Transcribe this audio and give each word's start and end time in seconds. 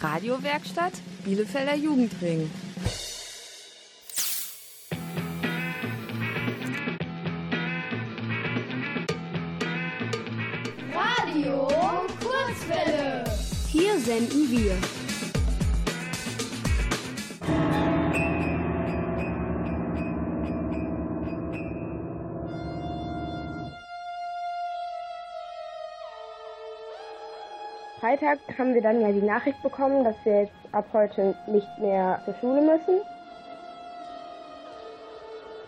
Radiowerkstatt 0.00 0.92
Bielefelder 1.24 1.74
Jugendring. 1.74 2.50
Radio 10.94 11.68
Kurzwelle. 12.20 13.24
Hier 13.70 13.98
senden 13.98 14.50
wir. 14.50 14.97
Freitag 28.08 28.38
haben 28.56 28.72
wir 28.72 28.80
dann 28.80 29.02
ja 29.02 29.12
die 29.12 29.20
Nachricht 29.20 29.62
bekommen, 29.62 30.02
dass 30.02 30.16
wir 30.24 30.44
jetzt 30.44 30.52
ab 30.72 30.86
heute 30.94 31.34
nicht 31.46 31.68
mehr 31.78 32.18
zur 32.24 32.34
Schule 32.40 32.62
müssen. 32.62 33.02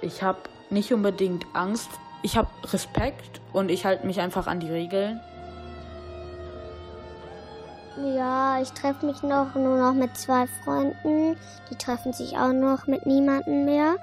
Ich 0.00 0.22
habe 0.22 0.38
nicht 0.70 0.90
unbedingt 0.94 1.44
Angst. 1.52 1.90
Ich 2.22 2.38
habe 2.38 2.48
Respekt 2.72 3.42
und 3.52 3.70
ich 3.70 3.84
halte 3.84 4.06
mich 4.06 4.20
einfach 4.20 4.46
an 4.46 4.58
die 4.58 4.70
Regeln. 4.70 5.20
Ja, 8.16 8.58
ich 8.62 8.72
treffe 8.72 9.04
mich 9.04 9.22
noch 9.22 9.54
nur 9.54 9.76
noch 9.76 9.92
mit 9.92 10.16
zwei 10.16 10.46
Freunden. 10.64 11.36
Die 11.70 11.76
treffen 11.76 12.14
sich 12.14 12.38
auch 12.38 12.54
noch 12.54 12.86
mit 12.86 13.04
niemandem 13.04 13.66
mehr. 13.66 13.96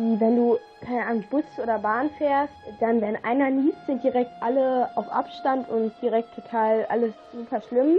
Wenn 0.00 0.36
du 0.36 0.58
keine 0.80 1.06
Ahnung, 1.06 1.24
Bus 1.28 1.44
oder 1.60 1.78
Bahn 1.78 2.10
fährst, 2.18 2.52
dann 2.78 3.00
wenn 3.00 3.16
einer 3.24 3.50
niest, 3.50 3.78
sind 3.86 4.02
direkt 4.02 4.30
alle 4.40 4.88
auf 4.94 5.10
Abstand 5.10 5.68
und 5.68 5.92
direkt 6.00 6.34
total 6.34 6.86
alles 6.88 7.12
super 7.32 7.60
schlimm. 7.68 7.96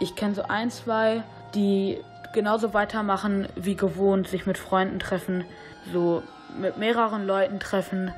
Ich 0.00 0.16
kenne 0.16 0.34
so 0.34 0.42
ein, 0.48 0.70
zwei, 0.70 1.22
die 1.54 2.00
genauso 2.32 2.74
weitermachen 2.74 3.48
wie 3.54 3.76
gewohnt, 3.76 4.28
sich 4.28 4.46
mit 4.46 4.58
Freunden 4.58 4.98
treffen, 4.98 5.44
so 5.92 6.22
mit 6.58 6.78
mehreren 6.78 7.26
Leuten 7.26 7.60
treffen. 7.60 8.12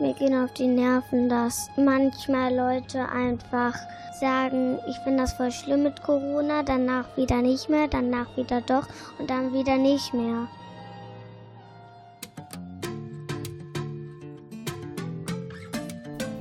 Mir 0.00 0.14
gehen 0.14 0.34
auf 0.42 0.50
die 0.54 0.66
Nerven, 0.66 1.28
dass 1.28 1.68
manchmal 1.76 2.54
Leute 2.54 3.06
einfach 3.10 3.74
sagen, 4.18 4.78
ich 4.88 4.96
finde 5.00 5.24
das 5.24 5.34
voll 5.34 5.52
schlimm 5.52 5.82
mit 5.82 6.02
Corona, 6.02 6.62
danach 6.62 7.14
wieder 7.18 7.42
nicht 7.42 7.68
mehr, 7.68 7.86
danach 7.86 8.34
wieder 8.34 8.62
doch 8.62 8.88
und 9.18 9.28
dann 9.28 9.52
wieder 9.52 9.76
nicht 9.76 10.14
mehr. 10.14 10.48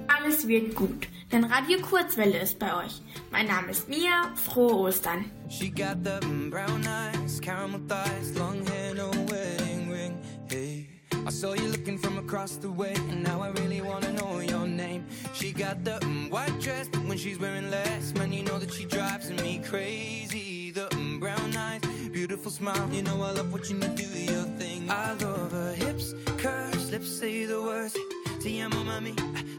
Alles 0.07 0.47
wird 0.47 0.73
gut, 0.73 1.09
denn 1.29 1.43
Radio 1.43 1.79
Kurzwelle 1.81 2.39
ist 2.39 2.59
bei 2.59 2.73
euch. 2.85 3.01
Mein 3.29 3.47
Name 3.47 3.71
ist 3.71 3.89
Mia, 3.89 4.31
frohe 4.35 4.87
Ostern. 4.87 5.25
She 5.49 5.69
got 5.69 5.97
the 6.05 6.25
brown 6.49 6.81
eyes, 6.87 7.41
caramel 7.41 7.81
thighs, 7.89 8.37
long 8.37 8.65
hair, 8.67 8.95
no 8.95 9.11
wedding 9.29 9.91
ring. 9.91 10.17
Hey, 10.49 10.87
I 11.29 11.31
saw 11.31 11.53
you 11.53 11.67
looking 11.67 11.99
from 11.99 12.17
across 12.17 12.55
the 12.55 12.71
way, 12.71 12.95
and 13.11 13.21
now 13.21 13.39
I 13.43 13.49
really 13.49 13.81
wanna 13.81 14.11
know 14.13 14.39
your 14.39 14.65
name. 14.65 15.05
She 15.31 15.51
got 15.51 15.83
the 15.83 15.99
mm, 15.99 16.31
white 16.31 16.59
dress, 16.59 16.87
but 16.87 17.03
when 17.05 17.19
she's 17.19 17.37
wearing 17.37 17.69
less, 17.69 18.15
man, 18.15 18.33
you 18.33 18.41
know 18.41 18.57
that 18.57 18.73
she 18.73 18.85
drives 18.85 19.29
me 19.29 19.61
crazy. 19.63 20.71
The 20.71 20.87
mm, 20.89 21.19
brown 21.19 21.55
eyes, 21.55 21.81
beautiful 22.11 22.49
smile, 22.49 22.89
you 22.91 23.03
know 23.03 23.21
I 23.21 23.29
love 23.29 23.53
watching 23.53 23.79
you 23.79 23.89
do 23.89 24.07
your 24.33 24.45
thing. 24.57 24.89
I 24.89 25.13
love 25.13 25.51
her 25.51 25.73
hips, 25.75 26.15
curves, 26.39 26.89
lips 26.89 27.11
say 27.19 27.45
the 27.45 27.61
words. 27.61 27.95
Te 28.39 28.59
amo, 28.61 28.77
mami, 28.77 29.13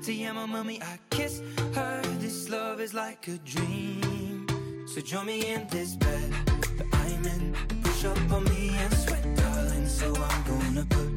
te 0.04 0.24
amo, 0.24 0.46
mami. 0.48 0.82
I 0.82 0.98
kiss 1.10 1.41
her. 1.76 2.02
This 2.18 2.48
love 2.48 2.80
is 2.80 2.94
like 2.94 3.28
a 3.28 3.38
dream. 3.44 4.44
So 4.88 5.00
join 5.00 5.26
me 5.26 5.47
in 5.47 5.69
this 5.70 5.94
bed 5.94 6.32
that 6.78 6.88
I'm 6.92 7.25
in. 7.26 7.54
Push 7.84 8.06
up 8.06 8.32
on 8.32 8.42
me 8.42 8.70
and 8.76 8.92
sweat, 8.92 9.37
darling. 9.37 9.87
So 9.87 10.12
I'm 10.16 10.42
gonna 10.42 10.84
put 10.87 11.09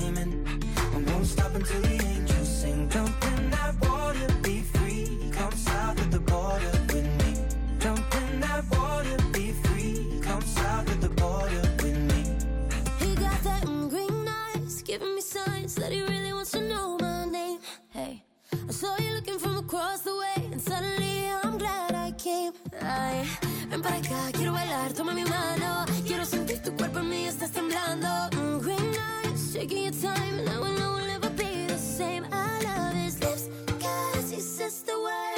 my. 0.00 0.26
I 0.94 1.10
won't 1.10 1.26
stop 1.26 1.54
until 1.54 1.80
the 1.82 2.04
angels 2.04 2.48
sing. 2.60 2.88
Jump 2.88 3.24
in 3.24 3.50
that 3.50 3.74
water, 3.80 4.28
be 4.42 4.60
free. 4.60 5.30
Come 5.32 5.52
south 5.52 5.98
of 6.00 6.10
the 6.10 6.20
border 6.20 6.72
with 6.92 7.08
me. 7.20 7.32
Jump 7.78 8.14
in 8.14 8.40
that 8.40 8.64
water, 8.70 9.16
be 9.32 9.52
free. 9.52 10.20
Come 10.22 10.42
south 10.42 10.88
of 10.88 11.00
the 11.00 11.08
border 11.10 11.62
with 11.82 11.98
me. 12.10 12.22
He 13.00 13.14
got 13.14 13.42
that 13.42 13.64
green 13.90 14.26
eyes, 14.28 14.82
giving 14.82 15.14
me 15.14 15.20
signs 15.20 15.74
that 15.76 15.92
he 15.92 16.02
really 16.02 16.32
wants 16.32 16.50
to 16.52 16.60
know 16.60 16.96
my 17.00 17.24
name. 17.26 17.58
Hey, 17.90 18.22
I 18.68 18.72
saw 18.72 18.96
you 18.98 19.12
looking 19.14 19.38
from 19.38 19.56
across 19.58 20.00
the 20.00 20.16
way, 20.16 20.48
and 20.52 20.60
suddenly 20.60 21.26
I'm 21.42 21.58
glad 21.58 21.94
I 21.94 22.12
came. 22.12 22.52
Ay, 22.80 23.24
ven 23.68 23.82
para 23.82 23.96
acá, 23.96 24.30
quiero 24.32 24.52
bailar, 24.52 24.92
toma 24.92 25.12
mi 25.12 25.24
mano. 25.24 25.84
Quiero 26.06 26.24
sentir 26.24 26.62
tu 26.62 26.72
cuerpo 26.76 26.98
en 26.98 27.08
mí, 27.08 27.24
estás 27.26 27.50
temblando. 27.50 28.08
Mm, 28.36 28.58
green 28.60 28.91
shaking 29.52 29.82
your 29.82 29.92
time, 29.92 30.38
and 30.38 30.46
now 30.46 30.62
I 30.64 30.70
we'll 30.70 31.06
never 31.06 31.28
be 31.30 31.66
the 31.66 31.76
same. 31.76 32.24
I 32.32 32.62
love 32.62 32.94
his 32.94 33.20
lips, 33.20 33.50
cause 33.80 34.30
he 34.30 34.40
says 34.40 34.82
the 34.82 34.98
words. 34.98 35.31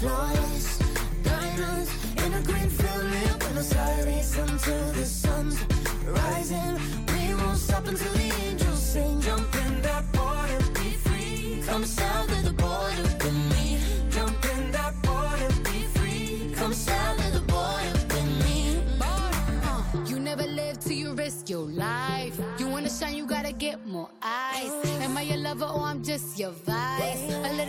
Flawless 0.00 0.78
diamonds 1.22 1.90
in 2.22 2.34
a 2.34 2.42
green 2.42 2.68
field 2.68 3.04
near 3.10 3.34
Buenos 3.38 3.74
Aires 3.74 4.36
until 4.36 4.92
the 4.92 5.06
sun's 5.06 5.58
rising. 6.04 6.74
We 7.12 7.34
won't 7.34 7.56
stop 7.56 7.86
until 7.86 8.12
the 8.12 8.30
angels 8.44 8.78
sing. 8.78 9.20
Jump 9.22 9.54
in 9.66 9.80
that 9.80 10.04
water, 10.14 10.58
be 10.74 10.90
free. 10.90 11.62
Come 11.66 11.84
south 11.86 12.30
of 12.30 12.44
the 12.44 12.52
border 12.52 13.02
with 13.02 13.32
me. 13.54 13.78
Jump 14.10 14.36
in 14.56 14.70
that 14.72 14.94
water, 15.06 15.48
be 15.64 15.80
free. 15.96 16.52
Come 16.54 16.74
south 16.74 17.18
of 17.26 17.32
the 17.32 17.44
border 17.52 17.92
with 18.12 18.44
me. 18.44 18.82
Uh, 19.00 19.82
you 20.06 20.18
never 20.20 20.46
live 20.46 20.78
till 20.78 20.92
you 20.92 21.14
risk 21.14 21.48
your 21.48 21.66
life. 21.66 22.38
You 22.58 22.68
wanna 22.68 22.90
shine, 22.90 23.16
you 23.16 23.26
gotta 23.26 23.52
get 23.52 23.86
more 23.86 24.10
eyes. 24.22 24.72
Am 25.00 25.16
I 25.16 25.22
your 25.22 25.38
lover 25.38 25.64
or 25.64 25.80
I'm 25.80 26.02
just 26.02 26.38
your 26.38 26.50
vice? 26.50 27.25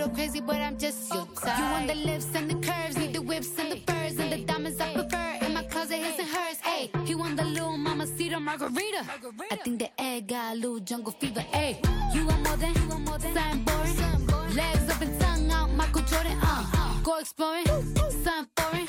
Little 0.07 0.23
crazy, 0.23 0.40
but 0.40 0.56
I'm 0.56 0.78
just 0.78 1.13
your 1.13 1.25
type. 1.35 1.57
You 1.57 1.66
want 1.66 1.88
the 1.88 1.95
lips 1.95 2.28
and 2.34 2.50
the 2.50 2.56
curves, 2.66 2.97
need 2.97 3.12
the 3.12 3.22
whips 3.22 3.50
and 3.59 3.73
the 3.73 3.75
furs 3.85 4.18
and 4.18 4.31
the 4.31 4.38
diamonds 4.38 4.79
I 4.79 4.94
prefer. 4.94 5.45
In 5.45 5.53
my 5.53 5.63
closet, 5.63 5.97
his 5.97 6.18
and 6.18 6.29
hers. 6.29 6.59
Hey, 6.62 6.90
he 7.03 7.13
want 7.13 7.35
the 7.35 7.44
little 7.44 7.75
mama 7.75 8.07
cedar 8.07 8.40
margarita. 8.40 9.03
I 9.51 9.56
think 9.57 9.79
the 9.79 9.90
egg 10.01 10.28
got 10.28 10.53
a 10.53 10.56
little 10.56 10.79
jungle 10.79 11.12
fever. 11.12 11.41
Hey, 11.41 11.81
you 12.13 12.25
want 12.25 12.41
more 12.47 12.56
than, 12.56 12.73
you 12.73 12.88
want 12.88 13.06
more 13.06 13.18
than 13.18 13.34
something 13.34 13.63
boring. 13.66 14.56
Legs 14.56 14.90
up 14.90 15.01
and 15.01 15.19
tongue 15.19 15.51
out, 15.51 15.72
Michael 15.72 16.01
Jordan. 16.03 16.38
Uh, 16.41 17.01
go 17.03 17.18
exploring, 17.18 17.66
something 17.66 18.47
foreign. 18.56 18.85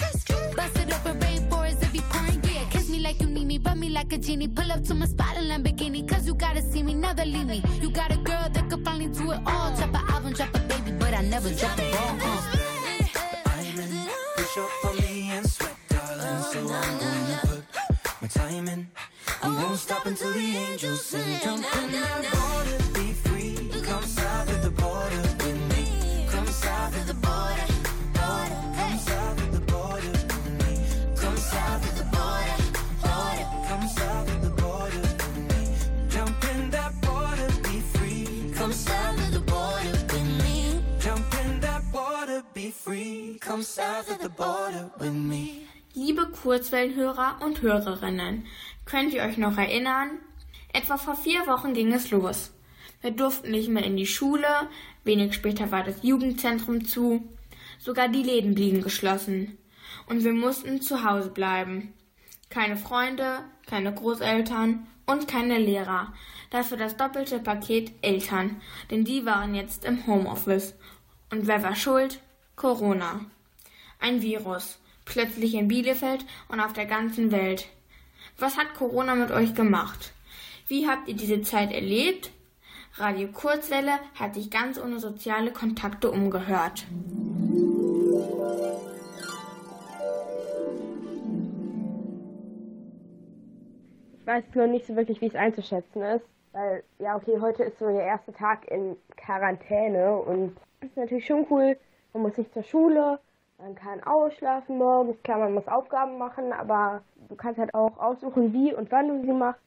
Bust 0.55 0.79
it 0.79 0.93
up 0.93 1.05
in 1.07 1.19
rainforest 1.19 1.83
if 1.83 1.95
you 1.97 2.03
pouring. 2.11 2.41
Yeah, 2.45 2.65
kiss 2.71 2.89
me 2.91 3.01
like 3.01 3.21
you 3.21 3.27
need 3.27 3.47
me, 3.47 3.59
rub 3.59 3.77
me 3.77 3.89
like 3.89 4.13
a 4.13 4.19
genie. 4.19 4.47
Pull 4.47 4.71
up 4.71 4.85
to 4.85 4.95
my 4.95 5.07
spot 5.07 5.37
in 5.37 5.47
Lamborghini, 5.47 6.09
cause 6.09 6.29
you 6.29 6.35
gotta 6.35 6.63
see 6.63 6.85
me, 6.85 6.95
never 6.95 7.25
leave 7.25 7.49
me. 7.49 7.61
You 7.81 7.91
got 7.91 8.13
a 8.13 8.19
girl 8.19 8.49
that 8.53 8.71
could 8.71 8.85
finally 8.85 9.09
do 9.09 9.33
it 9.33 9.41
all. 9.45 9.75
Drop 9.75 9.89
an 9.89 10.11
album, 10.11 10.33
drop 10.35 10.55
a 10.55 10.68
I 11.19 11.23
never 11.23 11.51
drop 11.51 11.75
the 11.75 11.83
ball. 11.83 12.17
Uh. 12.23 12.43
I'm 13.47 13.81
in. 13.81 14.09
Push 14.37 14.59
up 14.59 14.85
on 14.85 14.97
me 14.99 15.31
and 15.33 15.51
sweat, 15.51 15.75
darling. 15.89 16.43
So 16.53 16.61
I'm 16.61 16.99
gonna 17.01 17.41
put 17.43 18.23
my 18.23 18.29
time 18.29 18.69
in. 18.69 18.87
I 19.43 19.49
won't 19.49 19.79
stop 19.79 20.07
until 20.07 20.33
the 20.33 20.39
angels 20.39 21.05
sing. 21.05 21.41
Jump 21.43 21.67
in 21.83 21.91
that 21.91 22.23
water, 22.35 22.79
be 22.95 23.08
Liebe 45.93 46.27
Kurzwellenhörer 46.31 47.39
und 47.45 47.61
Hörerinnen, 47.61 48.47
könnt 48.87 49.13
ihr 49.13 49.25
euch 49.25 49.37
noch 49.37 49.59
erinnern? 49.59 50.21
Etwa 50.73 50.97
vor 50.97 51.15
vier 51.15 51.47
Wochen 51.47 51.75
ging 51.75 51.93
es 51.93 52.11
los. 52.11 52.55
Wir 53.03 53.11
durften 53.11 53.51
nicht 53.51 53.69
mehr 53.69 53.85
in 53.85 53.99
die 53.99 54.07
Schule, 54.07 54.49
wenig 55.05 55.35
später 55.35 55.71
war 55.71 55.85
das 55.85 56.03
Jugendzentrum 56.03 56.87
zu. 56.87 57.29
Sogar 57.79 58.09
die 58.09 58.23
Läden 58.23 58.55
blieben 58.55 58.81
geschlossen. 58.81 59.59
Und 60.07 60.25
wir 60.25 60.33
mussten 60.33 60.81
zu 60.81 61.05
Hause 61.05 61.29
bleiben. 61.29 61.93
Keine 62.49 62.79
Freunde, 62.79 63.41
keine 63.67 63.93
Großeltern 63.93 64.87
und 65.05 65.29
keine 65.29 65.59
Lehrer. 65.59 66.15
Dafür 66.49 66.79
das 66.79 66.97
doppelte 66.97 67.39
Paket 67.39 67.93
Eltern, 68.01 68.63
denn 68.91 69.05
die 69.05 69.27
waren 69.27 69.55
jetzt 69.55 69.85
im 69.85 70.07
Homeoffice. 70.07 70.75
Und 71.31 71.47
wer 71.47 71.63
war 71.63 71.77
schuld? 71.77 72.23
Corona. 72.59 73.21
Ein 74.01 74.21
Virus. 74.21 74.81
Plötzlich 75.05 75.55
in 75.55 75.69
Bielefeld 75.69 76.27
und 76.49 76.59
auf 76.59 76.73
der 76.73 76.87
ganzen 76.87 77.31
Welt. 77.31 77.69
Was 78.37 78.59
hat 78.59 78.75
Corona 78.75 79.15
mit 79.15 79.31
euch 79.31 79.55
gemacht? 79.55 80.13
Wie 80.67 80.89
habt 80.89 81.09
ihr 81.09 81.15
diese 81.15 81.41
Zeit 81.43 81.73
erlebt? 81.73 82.33
Radio 82.95 83.29
Kurzwelle 83.29 83.93
hat 84.19 84.35
sich 84.35 84.51
ganz 84.51 84.77
ohne 84.77 84.99
soziale 84.99 85.53
Kontakte 85.53 86.11
umgehört. 86.11 86.85
Ich 94.21 94.27
weiß 94.27 94.45
nur 94.55 94.67
nicht 94.67 94.87
so 94.87 94.97
wirklich, 94.97 95.21
wie 95.21 95.29
es 95.29 95.37
einzuschätzen 95.37 96.03
ist. 96.03 96.25
Weil, 96.53 96.83
ja, 96.99 97.15
okay, 97.15 97.39
heute 97.41 97.63
ist 97.63 97.79
so 97.79 97.87
der 97.87 98.05
erste 98.05 98.33
Tag 98.33 98.69
in 98.69 98.97
Quarantäne 99.17 100.17
und 100.19 100.57
das 100.81 100.91
ist 100.91 100.97
natürlich 100.97 101.27
schon 101.27 101.47
cool. 101.51 101.77
Man 102.13 102.23
muss 102.23 102.39
nicht 102.39 102.53
zur 102.55 102.63
Schule, 102.63 103.19
man 103.59 103.75
kann 103.75 104.03
ausschlafen 104.03 104.79
morgens, 104.79 105.23
klar, 105.23 105.39
man 105.39 105.55
muss 105.55 105.67
Aufgaben 105.69 106.17
machen, 106.17 106.53
aber 106.53 107.03
du 107.29 107.35
kannst 107.35 107.59
halt 107.59 107.75
auch 107.75 107.99
aussuchen, 107.99 108.53
wie 108.53 108.73
und 108.73 108.91
wann 108.93 109.09
du 109.09 109.27
sie 109.27 109.33
machst. 109.33 109.61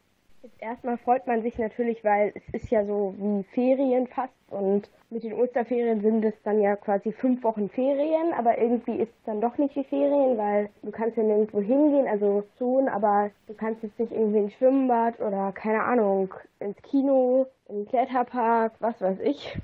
Jetzt 0.44 0.60
erstmal 0.60 0.98
freut 0.98 1.28
man 1.28 1.44
sich 1.44 1.60
natürlich, 1.60 2.04
weil 2.04 2.32
es 2.34 2.50
ist 2.54 2.72
ja 2.72 2.84
so 2.84 3.14
wie 3.18 3.44
Ferien 3.54 4.08
fast 4.08 4.34
und 4.50 4.90
mit 5.12 5.24
den 5.24 5.34
Osterferien 5.34 6.02
sind 6.02 6.26
es 6.26 6.34
dann 6.44 6.62
ja 6.62 6.76
quasi 6.78 7.12
fünf 7.12 7.44
Wochen 7.44 7.70
Ferien, 7.70 8.34
aber 8.34 8.58
irgendwie 8.58 8.96
ist 8.96 9.10
es 9.10 9.24
dann 9.26 9.40
doch 9.40 9.58
nicht 9.60 9.76
wie 9.76 9.84
Ferien, 9.84 10.38
weil 10.38 10.70
du 10.82 10.90
kannst 10.90 11.18
ja 11.18 11.24
nirgendwo 11.24 11.62
hingehen, 11.62 12.08
also 12.08 12.44
schon, 12.58 12.88
aber 12.88 13.30
du 13.48 13.54
kannst 13.54 13.84
jetzt 13.84 14.00
nicht 14.00 14.14
irgendwie 14.14 14.40
ins 14.40 14.54
Schwimmbad 14.54 15.20
oder 15.20 15.52
keine 15.52 15.84
Ahnung, 15.84 16.34
ins 16.60 16.82
Kino, 16.82 17.46
im 17.70 17.86
Kletterpark, 17.88 18.74
was 18.80 19.00
weiß 19.00 19.20
ich. 19.20 19.60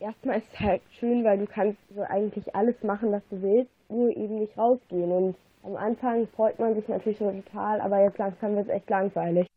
Erstmal 0.00 0.38
ist 0.38 0.46
es 0.52 0.60
halt 0.60 0.82
schön, 1.00 1.24
weil 1.24 1.38
du 1.38 1.46
kannst 1.46 1.78
so 1.92 2.02
eigentlich 2.02 2.54
alles 2.54 2.80
machen, 2.84 3.10
was 3.10 3.22
du 3.30 3.42
willst, 3.42 3.70
nur 3.88 4.16
eben 4.16 4.38
nicht 4.38 4.56
rausgehen 4.56 5.10
und 5.10 5.34
am 5.64 5.74
Anfang 5.74 6.28
freut 6.28 6.56
man 6.60 6.76
sich 6.76 6.86
natürlich 6.86 7.18
so 7.18 7.28
total, 7.28 7.80
aber 7.80 8.04
jetzt 8.04 8.16
langsam 8.16 8.54
wird 8.54 8.68
es 8.68 8.74
echt 8.74 8.88
langweilig. 8.88 9.48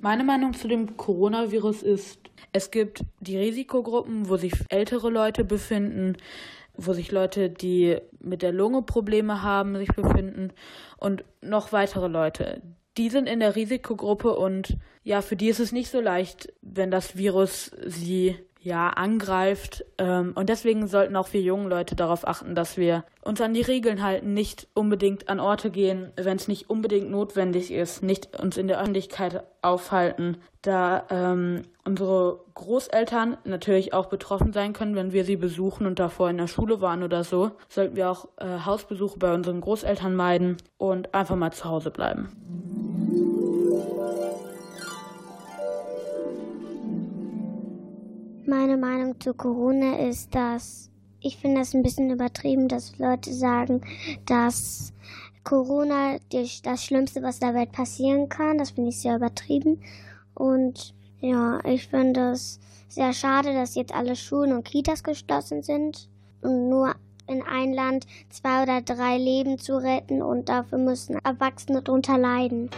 Meine 0.00 0.24
Meinung 0.24 0.54
zu 0.54 0.66
dem 0.66 0.96
Coronavirus 0.96 1.82
ist, 1.82 2.30
es 2.54 2.70
gibt 2.70 3.04
die 3.20 3.36
Risikogruppen, 3.36 4.30
wo 4.30 4.38
sich 4.38 4.54
ältere 4.70 5.10
Leute 5.10 5.44
befinden, 5.44 6.16
wo 6.74 6.94
sich 6.94 7.12
Leute, 7.12 7.50
die 7.50 7.98
mit 8.20 8.40
der 8.40 8.52
Lunge 8.52 8.80
Probleme 8.80 9.42
haben, 9.42 9.76
sich 9.76 9.90
befinden 9.90 10.54
und 10.96 11.24
noch 11.42 11.72
weitere 11.72 12.08
Leute. 12.08 12.62
Die 13.00 13.08
sind 13.08 13.30
in 13.30 13.40
der 13.40 13.56
Risikogruppe 13.56 14.36
und 14.36 14.76
ja, 15.04 15.22
für 15.22 15.34
die 15.34 15.48
ist 15.48 15.58
es 15.58 15.72
nicht 15.72 15.90
so 15.90 16.02
leicht, 16.02 16.52
wenn 16.60 16.90
das 16.90 17.16
Virus 17.16 17.70
sie 17.86 18.36
ja, 18.62 18.90
angreift. 18.90 19.84
Ähm, 19.98 20.32
und 20.34 20.48
deswegen 20.48 20.86
sollten 20.86 21.16
auch 21.16 21.32
wir 21.32 21.40
jungen 21.40 21.68
Leute 21.68 21.96
darauf 21.96 22.26
achten, 22.26 22.54
dass 22.54 22.76
wir 22.76 23.04
uns 23.22 23.40
an 23.40 23.54
die 23.54 23.62
Regeln 23.62 24.02
halten, 24.02 24.34
nicht 24.34 24.68
unbedingt 24.74 25.28
an 25.28 25.40
Orte 25.40 25.70
gehen, 25.70 26.12
wenn 26.16 26.36
es 26.36 26.46
nicht 26.46 26.68
unbedingt 26.68 27.10
notwendig 27.10 27.72
ist, 27.72 28.02
nicht 28.02 28.38
uns 28.38 28.58
in 28.58 28.68
der 28.68 28.80
Öffentlichkeit 28.80 29.44
aufhalten, 29.62 30.36
da 30.62 31.04
ähm, 31.10 31.62
unsere 31.84 32.40
Großeltern 32.54 33.38
natürlich 33.44 33.94
auch 33.94 34.06
betroffen 34.06 34.52
sein 34.52 34.74
können, 34.74 34.94
wenn 34.94 35.12
wir 35.12 35.24
sie 35.24 35.36
besuchen 35.36 35.86
und 35.86 35.98
davor 35.98 36.28
in 36.28 36.38
der 36.38 36.46
Schule 36.46 36.82
waren 36.82 37.02
oder 37.02 37.24
so, 37.24 37.52
sollten 37.68 37.96
wir 37.96 38.10
auch 38.10 38.28
äh, 38.36 38.60
Hausbesuche 38.64 39.18
bei 39.18 39.32
unseren 39.32 39.62
Großeltern 39.62 40.14
meiden 40.14 40.58
und 40.76 41.14
einfach 41.14 41.36
mal 41.36 41.52
zu 41.52 41.64
Hause 41.64 41.90
bleiben. 41.90 43.39
Meine 48.46 48.76
Meinung 48.76 49.20
zu 49.20 49.34
Corona 49.34 49.98
ist, 49.98 50.34
dass 50.34 50.90
ich 51.20 51.36
finde 51.36 51.60
es 51.60 51.74
ein 51.74 51.82
bisschen 51.82 52.10
übertrieben, 52.10 52.68
dass 52.68 52.98
Leute 52.98 53.32
sagen, 53.32 53.82
dass 54.26 54.92
Corona 55.44 56.16
das 56.30 56.84
Schlimmste, 56.84 57.22
was 57.22 57.38
der 57.38 57.54
Welt 57.54 57.72
passieren 57.72 58.28
kann. 58.28 58.58
Das 58.58 58.70
finde 58.70 58.90
ich 58.90 59.00
sehr 59.00 59.16
übertrieben. 59.16 59.82
Und 60.34 60.94
ja, 61.20 61.60
ich 61.64 61.88
finde 61.88 62.30
es 62.32 62.58
sehr 62.88 63.12
schade, 63.12 63.52
dass 63.52 63.74
jetzt 63.74 63.94
alle 63.94 64.16
Schulen 64.16 64.52
und 64.52 64.64
Kitas 64.64 65.02
geschlossen 65.02 65.62
sind 65.62 66.08
und 66.40 66.70
nur 66.70 66.94
in 67.26 67.42
ein 67.42 67.72
Land 67.72 68.06
zwei 68.30 68.62
oder 68.62 68.80
drei 68.80 69.18
Leben 69.18 69.58
zu 69.58 69.76
retten 69.76 70.22
und 70.22 70.48
dafür 70.48 70.78
müssen 70.78 71.18
Erwachsene 71.22 71.82
darunter 71.82 72.18
leiden. 72.18 72.70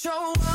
Show 0.00 0.30
up, 0.30 0.47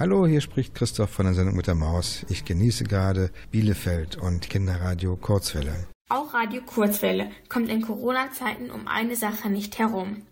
Hallo, 0.00 0.26
hier 0.26 0.40
spricht 0.40 0.74
Christoph 0.74 1.10
von 1.10 1.26
der 1.26 1.34
Sendung 1.34 1.56
mit 1.56 1.66
der 1.66 1.74
Maus. 1.74 2.24
Ich 2.30 2.46
genieße 2.46 2.84
gerade 2.84 3.30
Bielefeld 3.50 4.16
und 4.16 4.48
Kinderradio 4.48 5.14
Kurzwelle. 5.14 5.88
Auch 6.08 6.32
Radio 6.32 6.62
Kurzwelle 6.62 7.30
kommt 7.50 7.68
in 7.68 7.82
Corona-Zeiten 7.82 8.70
um 8.70 8.88
eine 8.88 9.14
Sache 9.14 9.50
nicht 9.50 9.78
herum. 9.78 10.22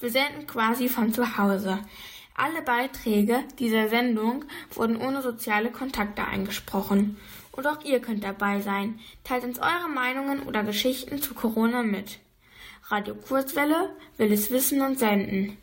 Wir 0.00 0.10
senden 0.10 0.46
quasi 0.46 0.88
von 0.88 1.12
zu 1.12 1.36
Hause. 1.36 1.78
Alle 2.34 2.62
Beiträge 2.62 3.40
dieser 3.58 3.90
Sendung 3.90 4.46
wurden 4.70 4.96
ohne 4.96 5.20
soziale 5.20 5.70
Kontakte 5.70 6.24
eingesprochen. 6.24 7.18
Und 7.52 7.66
auch 7.66 7.84
ihr 7.84 8.00
könnt 8.00 8.24
dabei 8.24 8.62
sein. 8.62 8.98
Teilt 9.24 9.44
uns 9.44 9.58
eure 9.58 9.90
Meinungen 9.94 10.44
oder 10.44 10.64
Geschichten 10.64 11.20
zu 11.20 11.34
Corona 11.34 11.82
mit. 11.82 12.18
Radio 12.84 13.14
Kurzwelle 13.14 13.90
will 14.16 14.32
es 14.32 14.50
wissen 14.50 14.80
und 14.80 14.98
senden. 14.98 15.58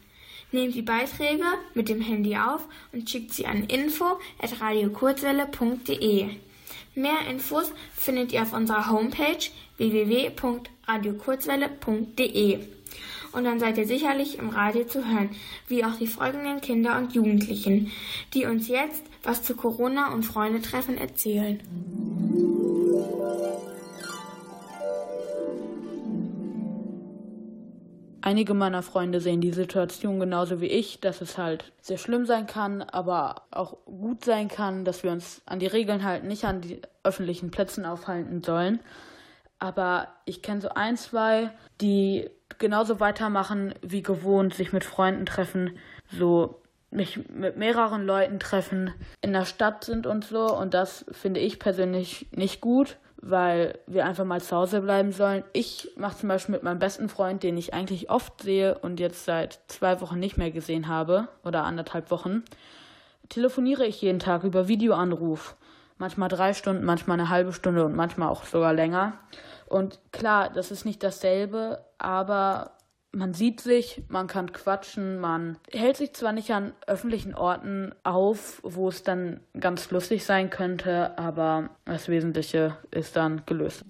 Nehmt 0.55 0.73
die 0.73 0.81
Beiträge 0.83 1.43
mit 1.73 1.89
dem 1.89 1.99
Handy 1.99 2.37
auf 2.37 2.65
und 2.93 3.09
schickt 3.09 3.33
sie 3.33 3.45
an 3.45 3.65
info@radiokurzwelle.de. 3.65 6.29
Mehr 6.95 7.27
Infos 7.29 7.73
findet 7.93 8.31
ihr 8.31 8.43
auf 8.43 8.53
unserer 8.53 8.89
Homepage 8.89 9.49
www.radiokurzwelle.de 9.75 12.59
und 13.33 13.43
dann 13.43 13.59
seid 13.59 13.77
ihr 13.77 13.85
sicherlich 13.85 14.39
im 14.39 14.47
Radio 14.47 14.85
zu 14.85 15.05
hören, 15.05 15.31
wie 15.67 15.83
auch 15.83 15.97
die 15.97 16.07
folgenden 16.07 16.61
Kinder 16.61 16.97
und 16.97 17.13
Jugendlichen, 17.13 17.91
die 18.33 18.45
uns 18.45 18.69
jetzt 18.69 19.03
was 19.23 19.43
zu 19.43 19.57
Corona 19.57 20.13
und 20.13 20.23
Freundetreffen 20.23 20.97
erzählen. 20.97 21.59
Einige 28.25 28.55
meiner 28.55 28.81
Freunde 28.81 29.21
sehen 29.21 29.39
die 29.39 29.53
Situation 29.53 30.19
genauso 30.19 30.59
wie 30.59 30.65
ich, 30.65 30.99
dass 30.99 31.21
es 31.21 31.37
halt 31.37 31.71
sehr 31.79 31.99
schlimm 31.99 32.25
sein 32.25 32.47
kann, 32.47 32.81
aber 32.81 33.43
auch 33.51 33.77
gut 33.85 34.25
sein 34.25 34.47
kann, 34.47 34.83
dass 34.83 35.03
wir 35.03 35.11
uns 35.11 35.43
an 35.45 35.59
die 35.59 35.67
Regeln 35.67 36.03
halten, 36.03 36.27
nicht 36.27 36.43
an 36.43 36.59
die 36.59 36.81
öffentlichen 37.03 37.51
Plätzen 37.51 37.85
aufhalten 37.85 38.41
sollen. 38.41 38.79
Aber 39.59 40.07
ich 40.25 40.41
kenne 40.41 40.59
so 40.59 40.69
ein, 40.69 40.97
zwei, 40.97 41.51
die 41.81 42.31
genauso 42.57 42.99
weitermachen 42.99 43.75
wie 43.83 44.01
gewohnt, 44.01 44.55
sich 44.55 44.73
mit 44.73 44.85
Freunden 44.85 45.27
treffen, 45.27 45.77
so 46.11 46.63
mich 46.89 47.29
mit 47.29 47.57
mehreren 47.57 48.07
Leuten 48.07 48.39
treffen, 48.39 48.91
in 49.21 49.33
der 49.33 49.45
Stadt 49.45 49.83
sind 49.83 50.07
und 50.07 50.25
so. 50.25 50.47
Und 50.47 50.73
das 50.73 51.05
finde 51.11 51.41
ich 51.41 51.59
persönlich 51.59 52.25
nicht 52.31 52.59
gut, 52.59 52.97
weil 53.21 53.79
wir 53.87 54.05
einfach 54.05 54.25
mal 54.25 54.41
zu 54.41 54.55
Hause 54.55 54.81
bleiben 54.81 55.11
sollen. 55.11 55.43
Ich 55.53 55.91
mache 55.97 56.17
zum 56.17 56.29
Beispiel 56.29 56.53
mit 56.53 56.63
meinem 56.63 56.79
besten 56.79 57.09
Freund, 57.09 57.43
den 57.43 57.57
ich 57.57 57.73
eigentlich 57.73 58.09
oft 58.09 58.41
sehe 58.41 58.77
und 58.79 58.99
jetzt 58.99 59.25
seit 59.25 59.59
zwei 59.67 60.01
Wochen 60.01 60.19
nicht 60.19 60.37
mehr 60.37 60.51
gesehen 60.51 60.87
habe 60.87 61.27
oder 61.43 61.63
anderthalb 61.63 62.11
Wochen, 62.11 62.43
telefoniere 63.29 63.85
ich 63.85 64.01
jeden 64.01 64.19
Tag 64.19 64.43
über 64.43 64.67
Videoanruf. 64.67 65.55
Manchmal 65.97 66.29
drei 66.29 66.53
Stunden, 66.53 66.83
manchmal 66.83 67.19
eine 67.19 67.29
halbe 67.29 67.53
Stunde 67.53 67.85
und 67.85 67.95
manchmal 67.95 68.29
auch 68.29 68.43
sogar 68.43 68.73
länger. 68.73 69.13
Und 69.67 69.99
klar, 70.11 70.49
das 70.49 70.71
ist 70.71 70.85
nicht 70.85 71.01
dasselbe, 71.01 71.83
aber 71.97 72.71
man 73.15 73.33
sieht 73.33 73.61
sich, 73.61 74.03
man 74.09 74.27
kann 74.27 74.51
quatschen, 74.51 75.19
man 75.19 75.57
hält 75.71 75.97
sich 75.97 76.13
zwar 76.13 76.33
nicht 76.33 76.51
an 76.51 76.73
öffentlichen 76.85 77.33
Orten 77.33 77.93
auf, 78.03 78.59
wo 78.63 78.89
es 78.89 79.03
dann 79.03 79.39
ganz 79.57 79.89
lustig 79.89 80.25
sein 80.25 80.49
könnte, 80.49 81.17
aber 81.17 81.69
das 81.85 82.09
Wesentliche 82.09 82.77
ist 82.91 83.15
dann 83.15 83.43
gelöst. 83.45 83.83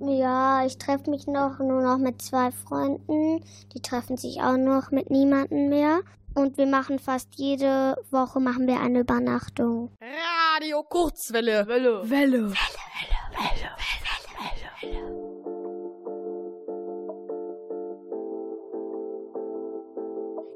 Ja, 0.00 0.66
ich 0.66 0.78
treffe 0.78 1.10
mich 1.10 1.26
noch 1.26 1.58
nur 1.58 1.82
noch 1.82 1.98
mit 1.98 2.20
zwei 2.20 2.50
Freunden. 2.50 3.42
Die 3.74 3.80
treffen 3.80 4.16
sich 4.16 4.42
auch 4.42 4.56
noch 4.56 4.90
mit 4.90 5.10
niemandem 5.10 5.68
mehr. 5.68 6.00
Und 6.34 6.56
wir 6.56 6.66
machen 6.66 6.98
fast 6.98 7.28
jede 7.36 7.96
Woche 8.10 8.40
machen 8.40 8.66
wir 8.66 8.80
eine 8.80 9.00
Übernachtung. 9.00 9.90
Radio 10.00 10.82
Kurzwelle. 10.82 11.66
Welle. 11.66 12.08
Welle. 12.08 12.32
Welle, 12.32 12.50
Welle, 12.50 12.56
Welle, 13.32 13.70
Welle, 13.76 14.30
Welle, 14.38 14.70
Welle. 14.80 15.32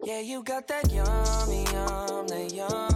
Yeah, 0.07 0.21
you 0.21 0.43
got 0.45 0.69
that 0.69 0.93
yummy, 0.93 1.65
yum, 1.73 2.27
that 2.29 2.53
yummy, 2.53 2.57
yum, 2.57 2.96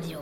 Radio. 0.00 0.20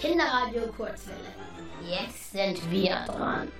Kinderradio 0.00 0.62
Kurzwelle. 0.76 1.34
Jetzt 1.84 2.30
sind 2.30 2.70
wir 2.70 3.04
dran. 3.08 3.50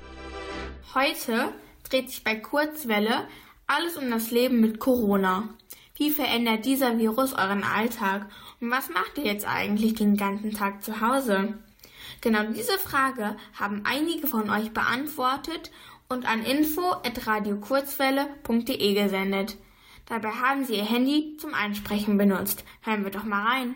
Heute 0.94 1.52
dreht 1.90 2.10
sich 2.10 2.22
bei 2.22 2.36
Kurzwelle 2.36 3.26
alles 3.66 3.96
um 3.96 4.08
das 4.08 4.30
Leben 4.30 4.60
mit 4.60 4.78
Corona. 4.78 5.48
Wie 5.96 6.12
verändert 6.12 6.64
dieser 6.66 6.98
Virus 6.98 7.32
euren 7.32 7.64
Alltag 7.64 8.26
und 8.60 8.70
was 8.70 8.88
macht 8.90 9.18
ihr 9.18 9.24
jetzt 9.24 9.48
eigentlich 9.48 9.94
den 9.94 10.16
ganzen 10.16 10.52
Tag 10.52 10.84
zu 10.84 11.00
Hause? 11.00 11.54
Genau 12.20 12.44
diese 12.44 12.78
Frage 12.78 13.36
haben 13.58 13.82
einige 13.84 14.28
von 14.28 14.50
euch 14.50 14.70
beantwortet 14.70 15.72
und 16.08 16.28
an 16.28 16.44
info@radiokurzwelle.de 16.44 18.94
gesendet. 18.94 19.56
Dabei 20.08 20.28
haben 20.28 20.64
sie 20.64 20.76
ihr 20.76 20.84
Handy 20.84 21.36
zum 21.36 21.52
Einsprechen 21.52 22.16
benutzt. 22.16 22.64
Hören 22.82 23.02
wir 23.02 23.10
doch 23.10 23.24
mal 23.24 23.44
rein. 23.44 23.74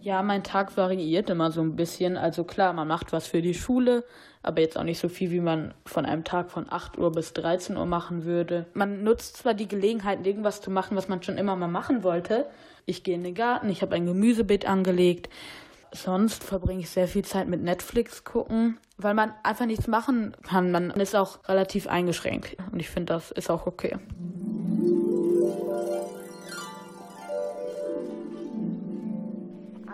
Ja, 0.00 0.22
mein 0.22 0.44
Tag 0.44 0.76
variiert 0.76 1.28
immer 1.28 1.50
so 1.50 1.60
ein 1.60 1.74
bisschen. 1.74 2.16
Also 2.16 2.44
klar, 2.44 2.72
man 2.72 2.86
macht 2.86 3.12
was 3.12 3.26
für 3.26 3.42
die 3.42 3.54
Schule, 3.54 4.04
aber 4.44 4.60
jetzt 4.60 4.78
auch 4.78 4.84
nicht 4.84 5.00
so 5.00 5.08
viel, 5.08 5.32
wie 5.32 5.40
man 5.40 5.74
von 5.84 6.06
einem 6.06 6.22
Tag 6.22 6.52
von 6.52 6.66
8 6.70 6.96
Uhr 6.98 7.10
bis 7.10 7.32
13 7.32 7.76
Uhr 7.76 7.86
machen 7.86 8.24
würde. 8.24 8.66
Man 8.74 9.02
nutzt 9.02 9.38
zwar 9.38 9.54
die 9.54 9.66
Gelegenheit, 9.66 10.24
irgendwas 10.24 10.60
zu 10.60 10.70
machen, 10.70 10.96
was 10.96 11.08
man 11.08 11.24
schon 11.24 11.36
immer 11.36 11.56
mal 11.56 11.66
machen 11.66 12.04
wollte. 12.04 12.46
Ich 12.84 13.02
gehe 13.02 13.16
in 13.16 13.24
den 13.24 13.34
Garten, 13.34 13.68
ich 13.68 13.82
habe 13.82 13.96
ein 13.96 14.06
Gemüsebeet 14.06 14.68
angelegt. 14.68 15.28
Sonst 15.96 16.44
verbringe 16.44 16.80
ich 16.80 16.90
sehr 16.90 17.08
viel 17.08 17.24
Zeit 17.24 17.48
mit 17.48 17.62
Netflix 17.62 18.22
gucken, 18.22 18.76
weil 18.98 19.14
man 19.14 19.32
einfach 19.42 19.64
nichts 19.64 19.86
machen 19.86 20.36
kann. 20.46 20.70
Man 20.70 20.90
ist 20.90 21.16
auch 21.16 21.48
relativ 21.48 21.88
eingeschränkt 21.88 22.56
und 22.70 22.80
ich 22.80 22.90
finde, 22.90 23.14
das 23.14 23.30
ist 23.30 23.50
auch 23.50 23.66
okay. 23.66 23.96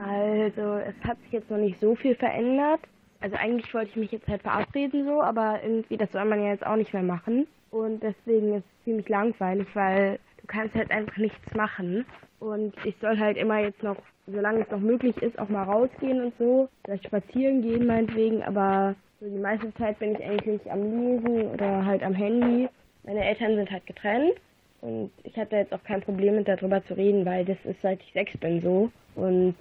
Also 0.05 0.75
es 0.79 0.95
hat 1.05 1.19
sich 1.23 1.33
jetzt 1.33 1.51
noch 1.51 1.59
nicht 1.59 1.79
so 1.81 1.95
viel 1.95 2.17
verändert. 2.17 2.81
Also 3.21 3.37
eigentlich 3.37 3.73
wollte 3.73 3.91
ich 3.91 3.97
mich 3.97 4.11
jetzt 4.11 4.27
halt 4.27 4.43
verabreden 4.43 5.07
so, 5.07 5.23
aber 5.23 5.63
irgendwie 5.63 5.97
das 5.97 6.11
soll 6.11 6.25
man 6.25 6.43
ja 6.43 6.49
jetzt 6.49 6.67
auch 6.67 6.77
nicht 6.77 6.93
mehr 6.93 7.05
machen. 7.05 7.47
Und 7.71 8.03
deswegen 8.03 8.55
ist 8.55 8.65
es 8.65 8.85
ziemlich 8.85 9.09
langweilig, 9.09 9.69
weil 9.75 10.19
du 10.41 10.47
kannst 10.49 10.75
halt 10.75 10.91
einfach 10.91 11.17
nichts 11.17 11.55
machen. 11.55 12.05
Und 12.41 12.75
ich 12.85 12.97
soll 13.01 13.19
halt 13.19 13.37
immer 13.37 13.61
jetzt 13.61 13.85
noch, 13.85 13.97
solange 14.27 14.61
es 14.61 14.71
noch 14.71 14.81
möglich 14.81 15.17
ist, 15.23 15.39
auch 15.39 15.49
mal 15.49 15.65
rausgehen 15.65 16.23
und 16.23 16.35
so. 16.39 16.69
Vielleicht 16.85 17.07
spazieren 17.07 17.63
gehen 17.63 17.87
meinetwegen, 17.87 18.43
aber 18.43 18.95
so 19.21 19.29
die 19.29 19.39
meiste 19.39 19.73
Zeit 19.75 19.99
bin 19.99 20.15
ich 20.15 20.25
eigentlich 20.25 20.71
am 20.71 20.83
Lesen 20.83 21.47
oder 21.49 21.85
halt 21.85 22.03
am 22.03 22.15
Handy. 22.15 22.69
Meine 23.05 23.25
Eltern 23.25 23.57
sind 23.57 23.71
halt 23.71 23.87
getrennt 23.87 24.35
und 24.81 25.11
ich 25.25 25.37
hatte 25.37 25.57
jetzt 25.57 25.73
auch 25.73 25.83
kein 25.85 26.03
Problem 26.03 26.37
mit 26.37 26.49
darüber 26.49 26.85
zu 26.85 26.95
reden, 26.95 27.25
weil 27.25 27.45
das 27.45 27.59
ist 27.65 27.81
seit 27.81 28.01
ich 28.03 28.13
sechs 28.13 28.37
bin 28.39 28.61
so. 28.61 28.91
Und 29.15 29.55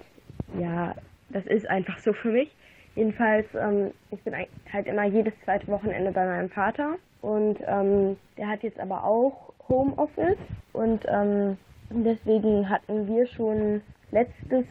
ja, 0.60 0.94
das 1.30 1.46
ist 1.46 1.68
einfach 1.68 1.98
so 1.98 2.12
für 2.12 2.30
mich. 2.30 2.54
Jedenfalls, 2.94 3.46
ähm, 3.54 3.92
ich 4.10 4.20
bin 4.22 4.34
halt 4.34 4.86
immer 4.86 5.04
jedes 5.04 5.32
zweite 5.44 5.66
Wochenende 5.68 6.12
bei 6.12 6.26
meinem 6.26 6.50
Vater 6.50 6.96
und 7.22 7.58
ähm, 7.66 8.16
der 8.36 8.48
hat 8.48 8.62
jetzt 8.62 8.78
aber 8.78 9.04
auch 9.04 9.52
Homeoffice 9.68 10.36
und 10.72 11.04
ähm, 11.08 11.56
deswegen 11.90 12.68
hatten 12.68 13.06
wir 13.06 13.26
schon 13.26 13.80
letztes 14.12 14.66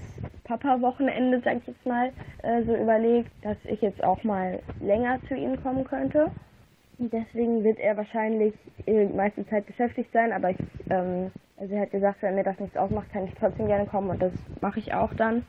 Papa-Wochenende, 0.45 1.41
sag 1.43 1.57
ich 1.57 1.67
jetzt 1.67 1.85
mal, 1.85 2.11
äh, 2.43 2.63
so 2.63 2.75
überlegt, 2.75 3.29
dass 3.41 3.57
ich 3.65 3.81
jetzt 3.81 4.03
auch 4.03 4.23
mal 4.23 4.59
länger 4.79 5.19
zu 5.27 5.35
ihm 5.35 5.61
kommen 5.61 5.83
könnte. 5.83 6.29
Deswegen 6.97 7.63
wird 7.63 7.79
er 7.79 7.97
wahrscheinlich 7.97 8.53
die 8.87 9.05
meiste 9.05 9.45
Zeit 9.47 9.65
beschäftigt 9.65 10.11
sein, 10.13 10.31
aber 10.31 10.51
ich, 10.51 10.57
ähm, 10.89 11.31
also 11.57 11.73
er 11.73 11.81
hat 11.81 11.91
gesagt, 11.91 12.21
wenn 12.21 12.35
mir 12.35 12.43
das 12.43 12.59
nichts 12.59 12.77
ausmacht, 12.77 13.11
kann 13.11 13.25
ich 13.25 13.33
trotzdem 13.39 13.67
gerne 13.67 13.85
kommen 13.85 14.09
und 14.09 14.21
das 14.21 14.33
mache 14.61 14.79
ich 14.79 14.93
auch 14.93 15.13
dann. 15.15 15.43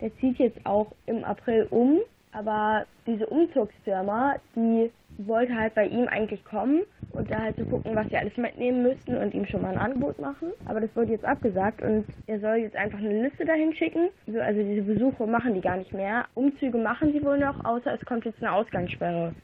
Der 0.00 0.14
zieht 0.16 0.38
jetzt 0.38 0.64
auch 0.64 0.92
im 1.06 1.24
April 1.24 1.66
um, 1.70 2.00
aber 2.32 2.86
diese 3.06 3.26
Umzugsfirma, 3.26 4.36
die 4.56 4.90
wollte 5.18 5.54
halt 5.54 5.74
bei 5.74 5.86
ihm 5.86 6.08
eigentlich 6.08 6.44
kommen 6.44 6.82
und 7.14 7.30
da 7.30 7.40
halt 7.40 7.56
zu 7.56 7.64
so 7.64 7.70
gucken, 7.70 7.94
was 7.94 8.08
sie 8.08 8.16
alles 8.16 8.36
mitnehmen 8.36 8.82
müssten 8.82 9.16
und 9.16 9.34
ihm 9.34 9.46
schon 9.46 9.62
mal 9.62 9.72
ein 9.72 9.78
Angebot 9.78 10.18
machen. 10.18 10.52
Aber 10.66 10.80
das 10.80 10.94
wurde 10.94 11.12
jetzt 11.12 11.24
abgesagt 11.24 11.82
und 11.82 12.04
er 12.26 12.40
soll 12.40 12.56
jetzt 12.56 12.76
einfach 12.76 12.98
eine 12.98 13.22
Liste 13.22 13.44
dahin 13.44 13.74
schicken. 13.74 14.08
Also 14.26 14.62
diese 14.62 14.82
Besuche 14.82 15.26
machen 15.26 15.54
die 15.54 15.60
gar 15.60 15.76
nicht 15.76 15.92
mehr. 15.92 16.26
Umzüge 16.34 16.78
machen 16.78 17.12
sie 17.12 17.24
wohl 17.24 17.38
noch, 17.38 17.64
außer 17.64 17.94
es 17.94 18.04
kommt 18.04 18.24
jetzt 18.24 18.42
eine 18.42 18.52
Ausgangssperre. 18.52 19.34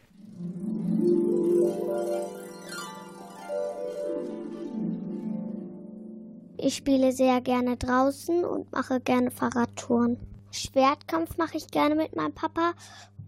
Ich 6.63 6.77
spiele 6.77 7.13
sehr 7.13 7.41
gerne 7.41 7.77
draußen 7.77 8.45
und 8.45 8.71
mache 8.73 9.01
gerne 9.01 9.31
Fahrradtouren. 9.31 10.19
Schwertkampf 10.53 11.39
mache 11.39 11.57
ich 11.57 11.69
gerne 11.69 11.95
mit 11.95 12.15
meinem 12.15 12.35
Papa 12.35 12.73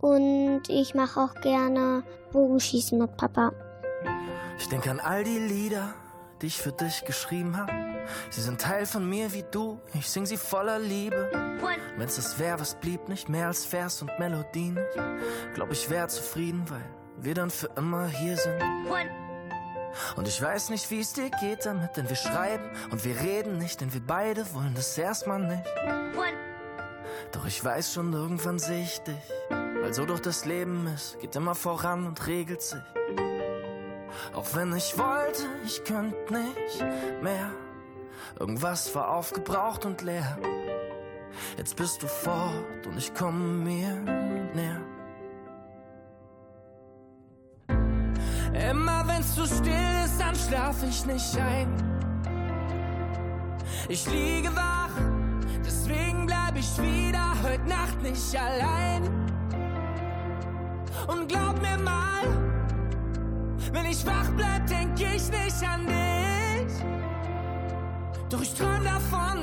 und 0.01 0.63
ich 0.69 0.95
mache 0.95 1.21
auch 1.21 1.35
gerne 1.41 2.03
Bogenschießen 2.33 2.99
mit 2.99 3.17
Papa. 3.17 3.53
Ich 4.59 4.69
denke 4.69 4.91
an 4.91 5.01
all 5.01 5.25
die 5.25 5.39
Lieder, 5.39 5.95
die 6.41 6.47
ich 6.47 6.59
für 6.61 6.73
dich 6.73 7.05
geschrieben 7.05 7.57
habe. 7.57 7.73
Sie 8.31 8.41
sind 8.41 8.61
Teil 8.61 8.87
von 8.87 9.09
mir 9.09 9.33
wie 9.33 9.45
du, 9.51 9.81
ich 9.95 10.09
sing 10.09 10.27
sie 10.27 10.37
voller 10.37 10.79
Liebe. 10.79 11.31
Wenn's 11.97 12.19
es 12.19 12.39
wär, 12.39 12.59
was 12.59 12.75
blieb 12.75 13.09
nicht 13.09 13.29
mehr 13.29 13.47
als 13.47 13.65
Vers 13.65 14.03
und 14.03 14.11
Melodien. 14.19 14.79
Glaub 15.55 15.71
ich 15.71 15.89
wär 15.91 16.09
zufrieden, 16.09 16.65
weil 16.69 16.85
wir 17.19 17.35
dann 17.35 17.51
für 17.51 17.71
immer 17.77 18.07
hier 18.07 18.37
sind. 18.37 18.63
Und 20.17 20.27
ich 20.27 20.41
weiß 20.41 20.71
nicht, 20.71 20.91
wie 20.91 21.01
es 21.01 21.13
dir 21.13 21.31
geht 21.41 21.67
damit, 21.67 21.97
denn 21.97 22.09
wir 22.09 22.17
schreiben 22.17 22.65
und 22.91 23.05
wir 23.05 23.21
reden 23.21 23.59
nicht, 23.59 23.81
denn 23.81 23.93
wir 23.93 24.01
beide 24.05 24.53
wollen 24.55 24.75
das 24.75 24.97
erstmal 24.97 25.41
nicht. 25.41 25.65
Doch 27.33 27.47
ich 27.47 27.63
weiß 27.65 27.93
schon, 27.93 28.13
irgendwann 28.13 28.59
sehe 28.59 28.83
ich 28.83 29.01
dich, 29.01 29.33
weil 29.51 29.93
so 29.95 30.05
durch 30.07 30.21
das 30.21 30.45
Leben 30.45 30.87
ist, 30.87 31.19
geht 31.21 31.37
immer 31.37 31.55
voran 31.55 32.07
und 32.07 32.27
regelt 32.27 32.63
sich. 32.63 32.83
Auch 34.35 34.55
wenn 34.55 34.75
ich 34.77 34.97
wollte, 34.99 35.43
ich 35.65 35.85
könnte 35.85 36.17
nicht 36.33 36.85
mehr. 37.23 37.51
Irgendwas 38.39 38.95
war 38.95 39.11
aufgebraucht 39.11 39.85
und 39.85 40.03
leer. 40.03 40.39
Jetzt 41.57 41.77
bist 41.77 42.03
du 42.03 42.07
fort 42.07 42.87
und 42.87 42.97
ich 42.97 43.15
komme 43.15 43.39
mir 43.39 43.95
näher. 44.55 44.81
Immer 48.71 49.07
wenn's 49.07 49.35
zu 49.35 49.47
still 49.47 50.05
ist, 50.05 50.21
dann 50.21 50.35
schlaf 50.35 50.77
ich 50.83 51.07
nicht 51.07 51.37
ein. 51.39 51.69
Ich 53.89 54.07
liege 54.11 54.55
wach, 54.55 54.91
deswegen 55.65 56.27
bleib 56.27 56.57
ich 56.57 56.79
wieder 56.79 57.35
heute 57.43 57.69
Nacht 57.69 58.01
nicht 58.03 58.37
allein. 58.39 59.05
Und 61.07 61.29
glaub 61.29 61.61
mir 61.61 61.79
mal, 61.79 62.52
wenn 63.73 63.87
ich 63.87 64.07
wach 64.07 64.31
bleib, 64.37 64.67
denk 64.67 65.01
ich 65.01 65.31
nicht 65.31 65.63
an 65.69 65.87
dich. 65.87 66.75
Doch 68.29 68.41
ich 68.41 68.55
träum 68.55 68.85
davon, 68.85 69.39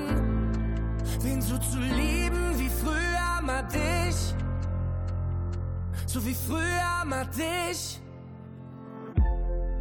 wen 1.21 1.41
so 1.41 1.57
zu 1.57 1.79
lieben 1.79 2.57
wie 2.57 2.69
früher 2.69 3.41
mal 3.41 3.63
dich. 3.63 4.35
So 6.05 6.25
wie 6.25 6.33
früher 6.33 7.05
mal 7.05 7.27
dich. 7.27 8.01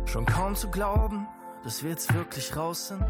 Schon 0.07 0.27
kaum 0.27 0.55
zu 0.55 0.71
glauben, 0.71 1.27
dass 1.65 1.83
wir 1.83 1.91
jetzt 1.91 2.13
wirklich 2.15 2.57
raus 2.57 2.89
sind. 2.89 3.05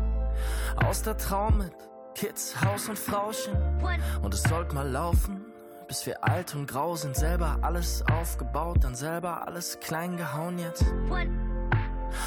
Aus 0.84 1.02
der 1.02 1.16
Traum 1.16 1.58
mit 1.58 1.72
Kids, 2.14 2.60
Haus 2.60 2.88
und 2.88 2.98
Frauchen. 2.98 3.54
Und 4.22 4.34
es 4.34 4.42
sollte 4.42 4.74
mal 4.74 4.88
laufen, 4.88 5.37
bis 5.88 6.06
wir 6.06 6.22
alt 6.22 6.54
und 6.54 6.66
grau 6.66 6.94
sind. 6.94 7.16
Selber 7.16 7.58
alles 7.62 8.04
aufgebaut, 8.06 8.78
dann 8.82 8.94
selber 8.94 9.46
alles 9.46 9.80
klein 9.80 10.16
gehauen 10.16 10.58
jetzt. 10.58 10.84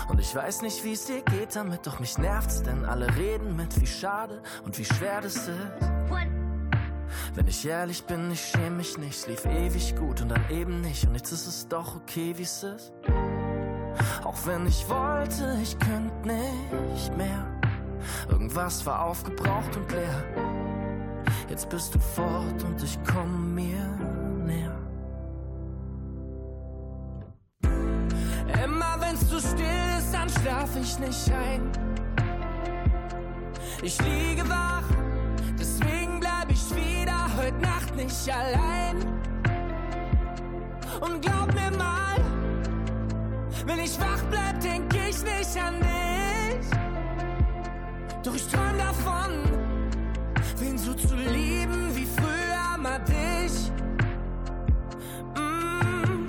Und 0.10 0.19
ich 0.19 0.36
weiß 0.36 0.63
nicht, 0.63 0.84
wie 0.84 0.93
es 0.93 1.06
dir 1.06 1.21
geht 1.21 1.56
damit, 1.56 1.88
doch 1.88 2.00
mich 2.00 2.17
nervt's, 2.17 2.62
denn 2.63 2.86
alle 2.86 3.15
reden 3.15 3.56
mit, 3.56 3.80
wie 3.80 3.88
schade 3.88 4.41
und 4.63 4.78
wie 4.78 4.86
schwer 4.86 5.21
das 5.21 5.36
ist. 5.47 5.91
Wenn 7.34 7.47
ich 7.47 7.65
ehrlich 7.65 8.06
bin, 8.06 8.32
ich 8.32 8.41
schäme 8.41 8.78
mich 8.78 8.97
nicht, 8.97 9.15
es 9.15 9.28
lief 9.28 9.45
ewig 9.45 9.95
gut 9.95 10.21
und 10.21 10.30
dann 10.30 10.50
eben 10.50 10.82
nicht. 10.82 11.08
Und 11.08 11.15
jetzt 11.15 11.32
ist 11.32 11.47
es 11.47 11.67
doch 11.67 11.95
okay, 11.95 12.34
wie 12.38 12.43
es 12.43 12.63
ist. 12.63 12.91
Auch 14.24 14.38
wenn 14.45 14.67
ich 14.67 14.88
wollte, 14.89 15.58
ich 15.62 15.78
könnte 15.80 16.28
nicht 16.28 17.15
mehr. 17.15 17.47
Irgendwas 18.30 18.86
war 18.86 19.06
aufgebraucht 19.06 19.76
und 19.76 19.91
leer. 19.91 20.61
Jetzt 21.49 21.69
bist 21.69 21.93
du 21.93 21.99
fort 21.99 22.63
und 22.63 22.81
ich 22.84 22.97
komm 23.12 23.55
mir 23.55 23.86
näher. 24.45 24.77
Immer 28.63 28.95
wenn's 28.99 29.27
zu 29.27 29.39
still 29.39 29.65
ist, 29.97 30.13
dann 30.13 30.29
schlaf 30.29 30.69
ich 30.79 30.99
nicht 30.99 31.31
ein. 31.31 31.71
Ich 33.84 33.99
liege 34.01 34.47
wach, 34.47 34.84
deswegen 35.60 36.19
bleib 36.19 36.49
ich 36.49 36.75
wieder 36.75 37.27
heute 37.38 37.57
Nacht 37.57 37.95
nicht 37.95 38.29
allein. 38.31 38.97
Und 40.99 41.21
glaub 41.21 41.53
mir 41.53 41.75
mal, 41.77 42.17
wenn 43.65 43.79
ich 43.79 43.99
wach 43.99 44.21
bleib, 44.29 44.60
denk 44.62 44.93
ich 44.93 45.23
nicht 45.23 45.57
an 45.62 45.75
dich. 45.79 46.67
Doch 48.23 48.36
ich 48.36 48.47
träum 48.47 48.77
davon, 48.77 49.31
wen 50.62 50.78
so 50.78 50.93
zu 50.93 51.15
lieben 51.15 51.95
wie 51.95 52.06
früher 52.06 52.78
mal 52.78 53.00
dich. 53.00 53.71
Mm. 55.36 56.26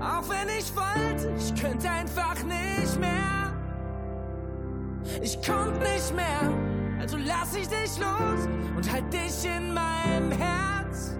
Auch 0.00 0.28
wenn 0.28 0.48
ich 0.58 0.72
wollte, 0.76 1.32
ich 1.36 1.60
könnte 1.60 1.90
einfach 1.90 2.36
nicht 2.44 3.00
mehr. 3.00 3.52
Ich 5.20 5.36
konnt 5.42 5.78
nicht 5.80 6.14
mehr, 6.14 6.52
also 7.00 7.16
lass 7.16 7.54
ich 7.54 7.68
dich 7.68 7.98
los 7.98 8.48
und 8.76 8.92
halt 8.92 9.12
dich 9.12 9.44
in 9.44 9.74
meinem 9.74 10.30
Herz. 10.32 11.16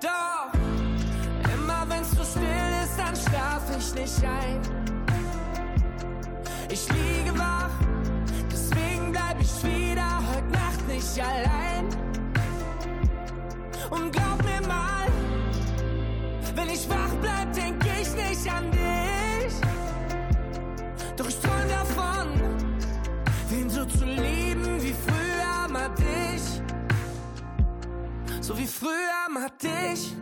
Doch, 0.00 0.52
immer 1.54 1.84
wenn's 1.88 2.10
so 2.10 2.22
still 2.24 2.72
ist, 2.84 2.98
dann 2.98 3.16
schlaf 3.16 3.62
ich 3.76 3.94
nicht 3.94 4.24
ein. 4.24 4.60
Ich 6.70 6.86
liege 6.92 7.38
wach, 7.38 7.57
nicht 11.08 11.24
allein. 11.24 11.88
Und 13.90 14.12
glaub 14.12 14.42
mir 14.44 14.66
mal, 14.66 15.06
wenn 16.54 16.68
ich 16.70 16.88
wach 16.88 17.14
bleib, 17.20 17.52
denk 17.52 17.82
ich 17.84 18.14
nicht 18.14 18.52
an 18.52 18.70
dich. 18.70 19.54
Doch 21.16 21.28
ich 21.28 21.38
träum 21.40 21.68
davon, 21.68 22.28
wen 23.48 23.70
so 23.70 23.84
zu 23.84 24.04
lieben 24.04 24.82
wie 24.82 24.94
früher 25.06 25.68
mal 25.68 25.90
dich. 25.94 26.62
So 28.40 28.56
wie 28.56 28.66
früher 28.66 29.28
mal 29.32 29.50
dich. 29.62 30.14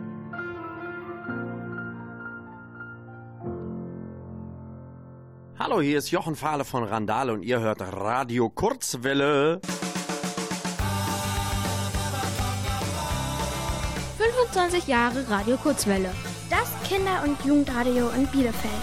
Hallo, 5.59 5.81
hier 5.81 5.97
ist 5.97 6.11
Jochen 6.11 6.35
Fahle 6.35 6.63
von 6.63 6.83
Randale 6.83 7.33
und 7.33 7.41
ihr 7.43 7.59
hört 7.59 7.81
Radio 7.81 8.49
Kurzwelle. 8.49 9.59
25 14.57 14.87
Jahre 14.87 15.29
Radio 15.29 15.55
Kurzwelle. 15.55 16.11
Das 16.49 16.73
Kinder- 16.89 17.21
und 17.23 17.45
Jugendradio 17.45 18.09
in 18.09 18.25
Bielefeld. 18.25 18.73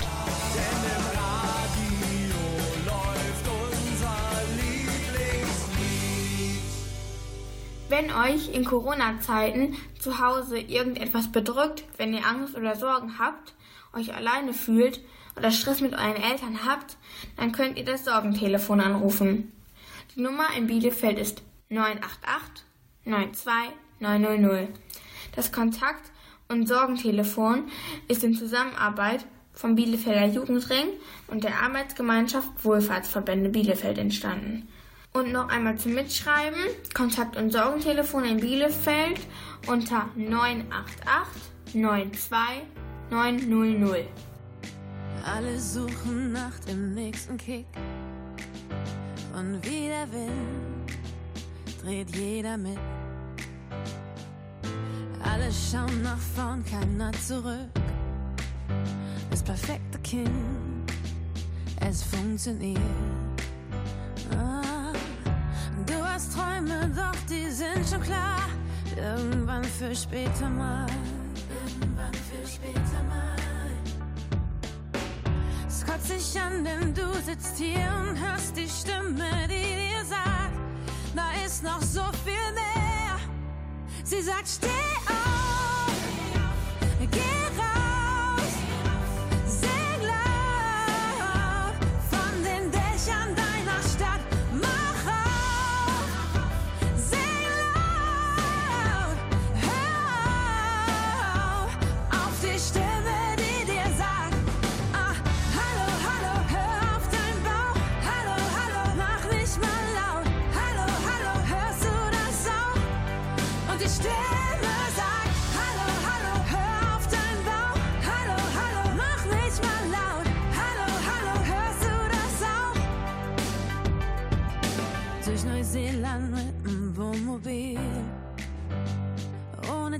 Wenn 7.89 8.13
euch 8.13 8.55
in 8.55 8.65
Corona-Zeiten 8.65 9.75
zu 9.99 10.21
Hause 10.21 10.61
irgendetwas 10.61 11.33
bedrückt, 11.33 11.83
wenn 11.97 12.15
ihr 12.15 12.25
Angst 12.25 12.55
oder 12.55 12.77
Sorgen 12.77 13.19
habt, 13.19 13.55
euch 13.95 14.15
alleine 14.15 14.53
fühlt 14.53 15.01
oder 15.37 15.51
Stress 15.51 15.81
mit 15.81 15.95
euren 15.95 16.23
Eltern 16.23 16.61
habt, 16.65 16.97
dann 17.37 17.51
könnt 17.51 17.77
ihr 17.79 17.85
das 17.85 18.05
Sorgentelefon 18.05 18.81
anrufen. 18.81 19.53
Die 20.15 20.21
Nummer 20.21 20.47
in 20.57 20.69
Bielefeld 20.69 21.19
ist 21.19 21.43
988 21.69 22.65
92 23.03 23.75
900. 23.99 24.69
Das 25.35 25.53
Kontakt- 25.53 26.11
und 26.49 26.69
Sorgentelefon 26.69 27.65
ist 28.09 28.25
in 28.25 28.35
Zusammenarbeit 28.35 29.25
vom 29.53 29.75
Bielefelder 29.77 30.27
Jugendring 30.27 30.89
und 31.29 31.45
der 31.45 31.63
Arbeitsgemeinschaft 31.63 32.49
Wohlfahrtsverbände 32.63 33.51
Bielefeld 33.51 33.99
entstanden. 33.99 34.69
Und 35.13 35.33
noch 35.33 35.49
einmal 35.49 35.79
zum 35.79 35.95
Mitschreiben, 35.95 36.59
Kontakt- 36.93 37.37
und 37.37 37.53
Sorgentelefon 37.53 38.25
in 38.25 38.41
Bielefeld 38.41 39.21
unter 39.69 40.09
988 40.17 41.43
92 41.73 42.29
900. 43.11 44.07
Alle 45.25 45.59
suchen 45.59 46.33
nach 46.33 46.59
dem 46.61 46.95
nächsten 46.95 47.37
Kick. 47.37 47.67
Und 49.37 49.65
wie 49.65 49.87
der 49.87 50.13
Wind 50.13 51.83
dreht 51.83 52.15
jeder 52.17 52.57
mit. 52.57 52.79
Alle 55.35 55.51
schauen 55.51 56.03
nach 56.03 56.21
vorn, 56.37 56.65
keiner 56.65 57.11
zurück. 57.27 57.69
Das 59.31 59.43
perfekte 59.43 59.99
Kind, 59.99 60.31
es 61.81 62.05
funktioniert. 62.05 62.79
Ah, 64.31 64.93
du 65.87 65.95
hast 66.05 66.35
Träume, 66.35 66.89
doch 66.95 67.21
die 67.29 67.51
sind 67.51 67.85
schon 67.91 68.01
klar. 68.01 68.43
Irgendwann 68.97 69.65
für 69.65 69.93
später 69.97 70.49
mal. 70.49 70.87
Irgendwann 71.51 72.15
für 72.15 72.47
später 72.47 73.03
mal. 73.09 73.37
Es 75.67 75.85
kotzt 75.85 76.07
sich 76.07 76.41
an, 76.41 76.65
denn 76.65 76.95
du 76.95 77.13
sitzt 77.27 77.59
hier 77.59 77.91
und 78.09 78.17
hörst 78.25 78.57
die 78.57 78.69
Stimme, 78.69 79.49
die 79.49 79.67
dir 79.91 80.05
sagt, 80.09 80.55
da 81.17 81.45
ist 81.45 81.65
noch 81.65 81.83
so 81.83 82.05
viel. 82.25 82.44
Sie 84.15 84.23
sagt, 84.23 84.47
steh 84.47 84.69
auf, 85.09 85.34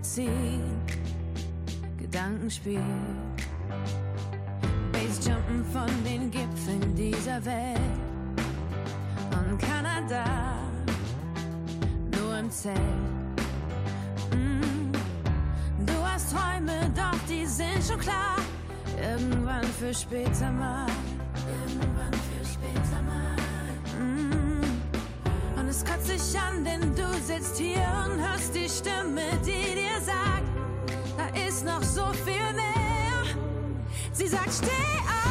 Ziel, 0.05 0.61
Gedankenspiel. 1.97 2.79
Basejumpen 4.93 5.65
von 5.73 5.89
den 6.05 6.31
Gipfeln 6.31 6.95
dieser 6.95 7.43
Welt 7.47 7.81
und 9.31 9.59
Kanada, 9.59 10.25
nur 12.19 12.39
im 12.39 12.51
Zelt. 12.51 12.77
Mm. 14.33 14.93
Du 15.87 15.95
hast 16.05 16.33
Träume, 16.33 16.93
doch 16.95 17.19
die 17.27 17.47
sind 17.47 17.83
schon 17.83 17.99
klar. 17.99 18.37
Irgendwann 19.01 19.65
für 19.65 19.95
später 19.95 20.53
mal. 20.53 20.87
Es 25.75 25.85
kotzt 25.85 26.07
sich 26.07 26.41
an, 26.41 26.65
denn 26.65 26.95
du 26.95 27.09
sitzt 27.27 27.59
hier 27.59 27.87
und 28.05 28.21
hörst 28.21 28.55
die 28.55 28.69
Stimme, 28.69 29.23
die 29.45 29.75
dir 29.75 30.01
sagt, 30.01 30.45
da 31.17 31.27
ist 31.47 31.65
noch 31.65 31.83
so 31.83 32.07
viel 32.25 32.53
mehr. 32.55 33.25
Sie 34.13 34.29
sagt, 34.29 34.53
steh 34.53 34.69
auf, 34.69 35.24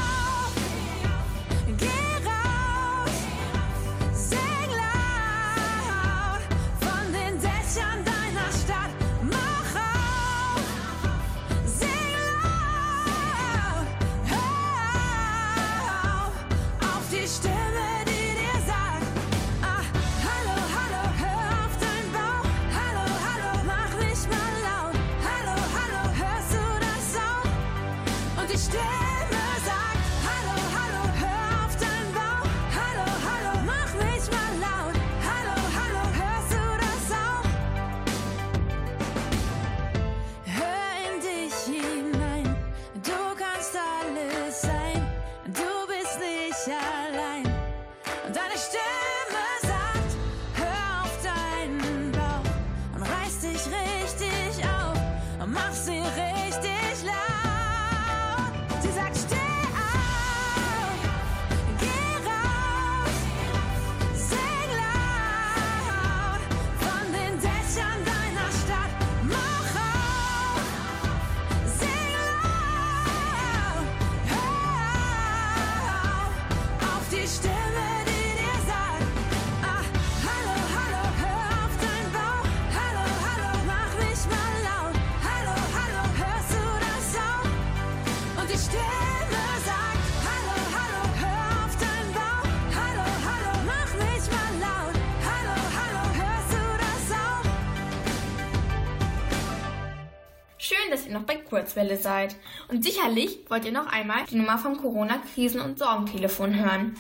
Kurzwelle 101.63 101.97
seid. 101.97 102.35
Und 102.67 102.83
sicherlich 102.83 103.39
wollt 103.49 103.65
ihr 103.65 103.71
noch 103.71 103.87
einmal 103.87 104.25
die 104.29 104.35
Nummer 104.35 104.57
vom 104.57 104.77
Corona-Krisen- 104.77 105.61
und 105.61 105.79
Sorgentelefon 105.79 106.55
hören. 106.55 106.95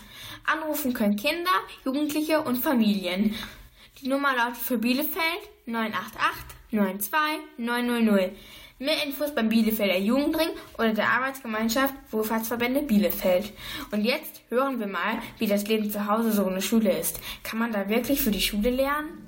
Anrufen 0.45 0.93
können 0.93 1.17
Kinder, 1.17 1.51
Jugendliche 1.83 2.41
und 2.41 2.57
Familien. 2.57 3.35
Die 4.01 4.07
Nummer 4.07 4.35
lautet 4.35 4.57
für 4.57 4.77
Bielefeld 4.77 5.43
988 5.65 6.57
92 6.71 7.19
900. 7.57 8.31
Mehr 8.79 9.03
Infos 9.05 9.35
beim 9.35 9.49
Bielefelder 9.49 9.97
Jugendring 9.97 10.49
oder 10.77 10.93
der 10.93 11.09
Arbeitsgemeinschaft 11.09 11.93
Wohlfahrtsverbände 12.11 12.81
Bielefeld. 12.81 13.53
Und 13.91 14.03
jetzt 14.03 14.41
hören 14.49 14.79
wir 14.79 14.87
mal, 14.87 15.19
wie 15.37 15.47
das 15.47 15.67
Leben 15.67 15.91
zu 15.91 16.07
Hause 16.07 16.31
so 16.31 16.45
eine 16.45 16.61
Schule 16.61 16.97
ist. 16.97 17.19
Kann 17.43 17.59
man 17.59 17.71
da 17.71 17.87
wirklich 17.87 18.21
für 18.21 18.31
die 18.31 18.41
Schule 18.41 18.71
lernen? 18.71 19.23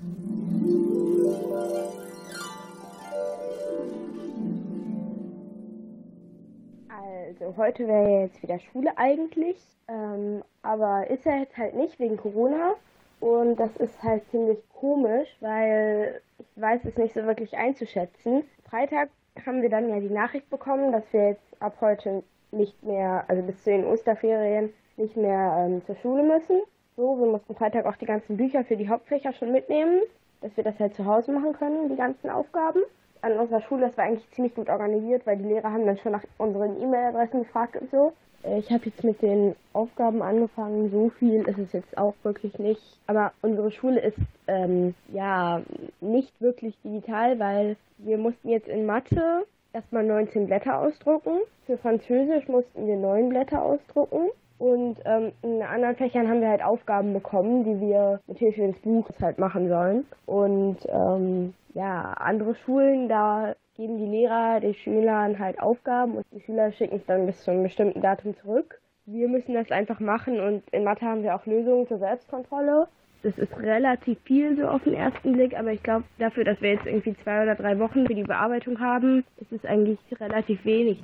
Also 7.25 7.57
heute 7.57 7.87
wäre 7.87 8.09
ja 8.09 8.21
jetzt 8.21 8.43
wieder 8.43 8.59
Schule 8.59 8.95
eigentlich, 8.97 9.57
ähm, 9.87 10.43
aber 10.61 11.09
ist 11.09 11.25
ja 11.25 11.37
jetzt 11.37 11.57
halt 11.57 11.73
nicht 11.73 11.99
wegen 11.99 12.17
Corona. 12.17 12.75
Und 13.19 13.55
das 13.55 13.75
ist 13.77 14.03
halt 14.03 14.27
ziemlich 14.29 14.59
komisch, 14.73 15.29
weil 15.39 16.21
ich 16.37 16.61
weiß 16.61 16.85
es 16.85 16.97
nicht 16.97 17.15
so 17.15 17.23
wirklich 17.23 17.57
einzuschätzen. 17.57 18.43
Freitag 18.69 19.09
haben 19.43 19.63
wir 19.63 19.69
dann 19.69 19.89
ja 19.89 19.99
die 19.99 20.13
Nachricht 20.13 20.49
bekommen, 20.51 20.91
dass 20.91 21.03
wir 21.11 21.29
jetzt 21.29 21.61
ab 21.61 21.77
heute 21.81 22.23
nicht 22.51 22.83
mehr, 22.83 23.25
also 23.27 23.41
bis 23.41 23.63
zu 23.63 23.71
den 23.71 23.85
Osterferien, 23.85 24.71
nicht 24.97 25.17
mehr 25.17 25.65
ähm, 25.65 25.83
zur 25.85 25.95
Schule 25.95 26.23
müssen. 26.23 26.61
So, 26.95 27.17
wir 27.19 27.27
mussten 27.27 27.55
Freitag 27.55 27.85
auch 27.85 27.95
die 27.95 28.05
ganzen 28.05 28.37
Bücher 28.37 28.63
für 28.63 28.77
die 28.77 28.87
Hauptfächer 28.87 29.33
schon 29.33 29.51
mitnehmen, 29.51 30.01
dass 30.41 30.55
wir 30.55 30.63
das 30.63 30.79
halt 30.79 30.93
zu 30.93 31.05
Hause 31.05 31.31
machen 31.31 31.53
können, 31.53 31.89
die 31.89 31.95
ganzen 31.95 32.29
Aufgaben. 32.29 32.81
An 33.25 33.39
unserer 33.39 33.61
Schule, 33.61 33.87
das 33.87 33.97
war 33.97 34.05
eigentlich 34.05 34.29
ziemlich 34.33 34.53
gut 34.53 34.69
organisiert, 34.69 35.25
weil 35.25 35.37
die 35.37 35.45
Lehrer 35.45 35.71
haben 35.71 35.87
dann 35.87 35.97
schon 35.97 36.11
nach 36.11 36.23
unseren 36.37 36.79
E-Mail-Adressen 36.79 37.39
gefragt 37.39 37.75
und 37.75 37.89
so. 37.89 38.13
Ich 38.43 38.71
habe 38.71 38.85
jetzt 38.85 39.03
mit 39.03 39.19
den 39.23 39.55
Aufgaben 39.73 40.21
angefangen, 40.21 40.91
so 40.91 41.09
viel 41.09 41.41
ist 41.47 41.57
es 41.57 41.73
jetzt 41.73 41.97
auch 41.97 42.13
wirklich 42.21 42.59
nicht. 42.59 42.99
Aber 43.07 43.31
unsere 43.41 43.71
Schule 43.71 43.99
ist 43.99 44.19
ähm, 44.45 44.93
ja 45.11 45.63
nicht 46.01 46.39
wirklich 46.39 46.75
digital, 46.83 47.39
weil 47.39 47.77
wir 47.97 48.19
mussten 48.19 48.47
jetzt 48.49 48.67
in 48.67 48.85
Mathe 48.85 49.47
erstmal 49.73 50.03
19 50.03 50.45
Blätter 50.45 50.77
ausdrucken. 50.77 51.39
Für 51.65 51.79
Französisch 51.79 52.47
mussten 52.47 52.85
wir 52.85 52.95
9 52.95 53.29
Blätter 53.29 53.63
ausdrucken. 53.63 54.29
Und 54.57 54.97
ähm, 55.05 55.31
in 55.41 55.61
anderen 55.61 55.95
Fächern 55.95 56.29
haben 56.29 56.41
wir 56.41 56.49
halt 56.49 56.63
Aufgaben 56.63 57.13
bekommen, 57.13 57.63
die 57.63 57.79
wir 57.81 58.21
mit 58.27 58.37
Hilfe 58.37 58.67
des 58.67 58.79
Buches 58.79 59.15
halt 59.21 59.37
machen 59.37 59.67
sollen. 59.67 60.05
Und 60.25 60.77
ähm, 60.87 61.53
ja, 61.73 62.13
andere 62.13 62.55
Schulen, 62.55 63.09
da 63.09 63.55
geben 63.75 63.97
die 63.97 64.05
Lehrer 64.05 64.61
den 64.61 64.73
Schülern 64.73 65.37
halt 65.39 65.59
Aufgaben 65.61 66.15
und 66.15 66.25
die 66.31 66.41
Schüler 66.41 66.71
schicken 66.71 66.95
es 66.95 67.05
dann 67.05 67.25
bis 67.25 67.43
zu 67.43 67.51
einem 67.51 67.63
bestimmten 67.63 68.01
Datum 68.01 68.35
zurück. 68.37 68.79
Wir 69.05 69.27
müssen 69.27 69.53
das 69.53 69.69
einfach 69.71 69.99
machen 69.99 70.39
und 70.39 70.63
in 70.71 70.83
Mathe 70.83 71.05
haben 71.05 71.23
wir 71.23 71.35
auch 71.35 71.45
Lösungen 71.45 71.87
zur 71.87 71.99
Selbstkontrolle. 71.99 72.87
Das 73.23 73.37
ist 73.37 73.57
relativ 73.57 74.19
viel 74.23 74.55
so 74.55 74.67
auf 74.67 74.83
den 74.83 74.93
ersten 74.93 75.33
Blick, 75.33 75.57
aber 75.57 75.71
ich 75.71 75.83
glaube, 75.83 76.05
dafür, 76.19 76.43
dass 76.43 76.61
wir 76.61 76.73
jetzt 76.73 76.85
irgendwie 76.85 77.15
zwei 77.17 77.43
oder 77.43 77.55
drei 77.55 77.77
Wochen 77.79 78.05
für 78.05 78.15
die 78.15 78.23
Bearbeitung 78.23 78.79
haben, 78.79 79.25
ist 79.37 79.51
es 79.51 79.65
eigentlich 79.65 79.99
relativ 80.19 80.63
wenig. 80.63 81.01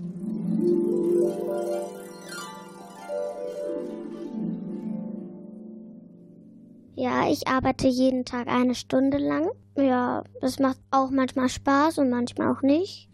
Ja, 6.95 7.29
ich 7.29 7.47
arbeite 7.47 7.87
jeden 7.87 8.25
Tag 8.25 8.47
eine 8.47 8.75
Stunde 8.75 9.17
lang. 9.17 9.49
Ja, 9.75 10.23
das 10.41 10.59
macht 10.59 10.77
auch 10.91 11.09
manchmal 11.09 11.47
Spaß 11.47 11.99
und 11.99 12.09
manchmal 12.09 12.51
auch 12.51 12.61
nicht. 12.61 13.07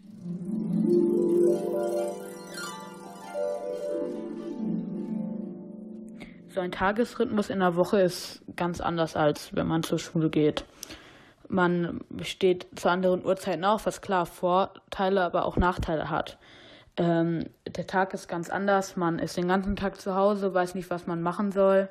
So 6.48 6.60
ein 6.60 6.72
Tagesrhythmus 6.72 7.50
in 7.50 7.60
der 7.60 7.76
Woche 7.76 8.00
ist 8.00 8.42
ganz 8.56 8.80
anders, 8.80 9.14
als 9.14 9.54
wenn 9.54 9.68
man 9.68 9.84
zur 9.84 10.00
Schule 10.00 10.28
geht. 10.28 10.64
Man 11.46 12.00
steht 12.22 12.66
zu 12.74 12.90
anderen 12.90 13.24
Uhrzeiten 13.24 13.64
auf, 13.64 13.86
was 13.86 14.02
klar 14.02 14.26
Vorteile, 14.26 15.22
aber 15.22 15.44
auch 15.44 15.56
Nachteile 15.56 16.10
hat. 16.10 16.36
Ähm, 16.96 17.44
der 17.64 17.86
Tag 17.86 18.12
ist 18.12 18.26
ganz 18.26 18.50
anders, 18.50 18.96
man 18.96 19.20
ist 19.20 19.36
den 19.36 19.46
ganzen 19.46 19.76
Tag 19.76 20.00
zu 20.00 20.16
Hause, 20.16 20.52
weiß 20.52 20.74
nicht, 20.74 20.90
was 20.90 21.06
man 21.06 21.22
machen 21.22 21.52
soll. 21.52 21.88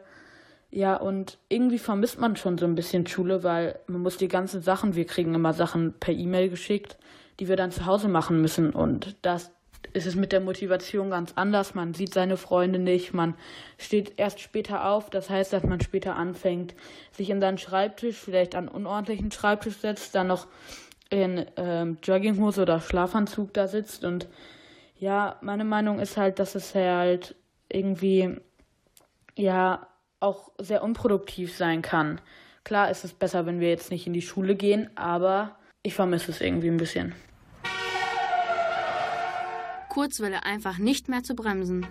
Ja, 0.70 0.98
und 0.98 1.38
irgendwie 1.50 1.80
vermisst 1.80 2.20
man 2.20 2.36
schon 2.36 2.58
so 2.58 2.66
ein 2.66 2.76
bisschen 2.76 3.08
Schule, 3.08 3.44
weil 3.44 3.80
man 3.88 4.02
muss 4.02 4.18
die 4.18 4.28
ganzen 4.28 4.62
Sachen, 4.62 4.96
wir 4.96 5.06
kriegen 5.06 5.34
immer 5.34 5.54
Sachen 5.54 5.94
per 5.94 6.14
E-Mail 6.14 6.50
geschickt, 6.50 6.98
die 7.40 7.48
wir 7.48 7.56
dann 7.56 7.72
zu 7.72 7.86
Hause 7.86 8.10
machen 8.10 8.42
müssen. 8.42 8.72
Und 8.72 9.16
das 9.22 9.52
ist 9.94 10.06
es 10.06 10.16
mit 10.16 10.32
der 10.32 10.42
Motivation 10.42 11.10
ganz 11.10 11.34
anders. 11.36 11.74
Man 11.74 11.94
sieht 11.94 12.14
seine 12.14 12.36
Freunde 12.36 12.80
nicht, 12.80 13.14
man 13.14 13.36
steht 13.78 14.14
erst 14.18 14.42
später 14.42 14.90
auf. 14.90 15.10
Das 15.10 15.30
heißt, 15.30 15.54
dass 15.54 15.64
man 15.64 15.80
später 15.80 16.16
anfängt, 16.16 16.76
sich 17.12 17.30
in 17.30 17.40
seinen 17.40 17.58
Schreibtisch, 17.58 18.18
vielleicht 18.18 18.54
an 18.56 18.68
unordentlichen 18.68 19.32
Schreibtisch 19.32 19.78
setzt, 19.78 20.16
dann 20.16 20.28
noch 20.28 20.48
in 21.10 21.46
ähm, 21.56 21.98
Jogginghose 22.04 22.62
oder 22.62 22.82
Schlafanzug 22.82 23.54
da 23.54 23.68
sitzt. 23.68 24.04
Und 24.04 24.28
ja, 25.00 25.38
meine 25.42 25.64
Meinung 25.64 26.00
ist 26.00 26.18
halt, 26.18 26.40
dass 26.40 26.56
es 26.56 26.76
halt 26.76 27.36
irgendwie, 27.70 28.36
ja, 29.36 29.88
auch 30.20 30.52
sehr 30.58 30.84
unproduktiv 30.84 31.56
sein 31.56 31.82
kann. 31.82 32.20
Klar 32.64 32.90
ist 32.92 33.06
es 33.06 33.14
besser, 33.14 33.46
wenn 33.46 33.60
wir 33.60 33.70
jetzt 33.70 33.92
nicht 33.92 34.08
in 34.08 34.14
die 34.14 34.22
Schule 34.22 34.56
gehen, 34.56 34.90
aber 34.96 35.58
ich 35.84 35.94
vermisse 35.94 36.32
es 36.32 36.42
irgendwie 36.42 36.70
ein 36.70 36.78
bisschen. 36.78 37.14
Kurzwelle 39.90 40.44
einfach 40.44 40.78
nicht 40.78 41.08
mehr 41.10 41.24
zu 41.24 41.34
bremsen. 41.34 41.88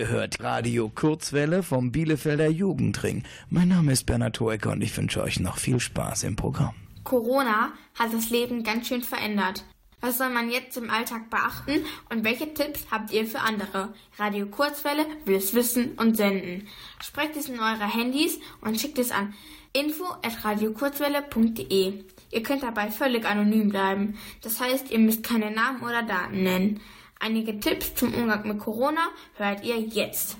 Ihr 0.00 0.08
hört 0.08 0.42
Radio 0.42 0.88
Kurzwelle 0.88 1.62
vom 1.62 1.92
Bielefelder 1.92 2.48
Jugendring. 2.48 3.22
Mein 3.50 3.68
Name 3.68 3.92
ist 3.92 4.06
Bernhard 4.06 4.40
Hoecker 4.40 4.72
und 4.72 4.80
ich 4.80 4.96
wünsche 4.96 5.22
euch 5.22 5.40
noch 5.40 5.58
viel 5.58 5.78
Spaß 5.78 6.22
im 6.22 6.36
Programm. 6.36 6.74
Corona 7.04 7.74
hat 7.98 8.14
das 8.14 8.30
Leben 8.30 8.62
ganz 8.62 8.88
schön 8.88 9.02
verändert. 9.02 9.62
Was 10.00 10.16
soll 10.16 10.30
man 10.30 10.50
jetzt 10.50 10.78
im 10.78 10.88
Alltag 10.88 11.28
beachten 11.28 11.84
und 12.08 12.24
welche 12.24 12.54
Tipps 12.54 12.86
habt 12.90 13.12
ihr 13.12 13.26
für 13.26 13.40
andere? 13.40 13.92
Radio 14.16 14.46
Kurzwelle 14.46 15.04
will 15.26 15.36
es 15.36 15.52
wissen 15.52 15.92
und 15.98 16.16
senden. 16.16 16.66
Sprecht 17.04 17.36
es 17.36 17.50
in 17.50 17.60
eure 17.60 17.94
Handys 17.94 18.38
und 18.62 18.80
schickt 18.80 18.98
es 18.98 19.10
an 19.10 19.34
info@radiokurzwelle.de. 19.74 22.04
Ihr 22.32 22.42
könnt 22.42 22.62
dabei 22.62 22.90
völlig 22.90 23.26
anonym 23.26 23.68
bleiben. 23.68 24.16
Das 24.40 24.60
heißt, 24.60 24.90
ihr 24.90 24.98
müsst 24.98 25.22
keine 25.22 25.50
Namen 25.50 25.82
oder 25.82 26.02
Daten 26.02 26.42
nennen. 26.42 26.80
Einige 27.22 27.60
Tipps 27.60 27.94
zum 27.94 28.14
Umgang 28.14 28.48
mit 28.48 28.58
Corona 28.58 29.02
hört 29.34 29.62
ihr 29.62 29.78
jetzt. 29.78 30.38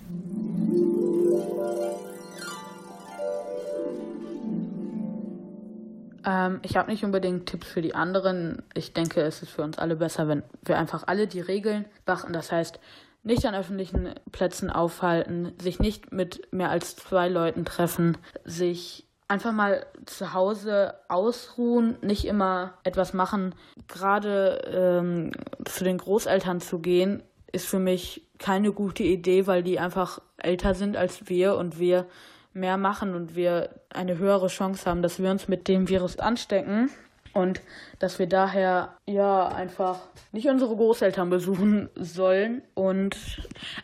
Ähm, 6.25 6.61
ich 6.63 6.79
habe 6.79 6.91
nicht 6.91 7.05
unbedingt 7.05 7.47
Tipps 7.47 7.69
für 7.69 7.83
die 7.83 7.95
anderen. 7.95 8.63
Ich 8.73 8.95
denke, 8.95 9.21
es 9.21 9.43
ist 9.43 9.51
für 9.51 9.63
uns 9.63 9.77
alle 9.77 9.95
besser, 9.95 10.27
wenn 10.27 10.43
wir 10.65 10.79
einfach 10.79 11.05
alle 11.07 11.27
die 11.27 11.41
Regeln 11.41 11.85
beachten. 12.07 12.33
Das 12.33 12.51
heißt, 12.51 12.81
nicht 13.23 13.45
an 13.45 13.55
öffentlichen 13.55 14.15
Plätzen 14.33 14.71
aufhalten, 14.71 15.53
sich 15.61 15.81
nicht 15.81 16.13
mit 16.13 16.51
mehr 16.51 16.71
als 16.71 16.97
zwei 16.97 17.29
Leuten 17.29 17.67
treffen, 17.67 18.17
sich 18.45 19.07
einfach 19.31 19.53
mal 19.53 19.87
zu 20.07 20.35
Hause 20.35 20.95
ausruhen, 21.09 21.97
nicht 22.03 22.27
immer 22.27 22.75
etwas 22.83 23.15
machen. 23.15 23.55
Gerade 23.87 25.01
ähm, 25.01 25.33
zu 25.65 25.85
den 25.85 25.99
Großeltern 25.99 26.61
zu 26.61 26.81
gehen, 26.81 27.23
ist 27.53 27.67
für 27.67 27.79
mich 27.79 28.27
keine 28.39 28.73
gute 28.73 29.05
Idee, 29.05 29.47
weil 29.47 29.63
die 29.63 29.79
einfach 29.79 30.21
älter 30.37 30.75
sind 30.75 30.97
als 30.97 31.29
wir 31.29 31.57
und 31.57 31.79
wir 31.79 32.07
mehr 32.53 32.77
machen 32.77 33.15
und 33.15 33.37
wir 33.37 33.71
eine 33.91 34.19
höhere 34.19 34.49
Chance 34.49 34.91
haben, 34.91 35.03
dass 35.03 35.23
wir 35.23 35.31
uns 35.31 35.47
mit 35.47 35.69
dem 35.69 35.89
Virus 35.89 36.19
anstecken 36.19 36.91
und 37.33 37.61
dass 37.99 38.19
wir 38.19 38.27
daher 38.27 38.97
ja 39.07 39.49
einfach 39.49 40.01
nicht 40.33 40.49
unsere 40.49 40.75
Großeltern 40.75 41.31
besuchen 41.31 41.89
sollen. 41.95 42.63
Und 42.75 43.17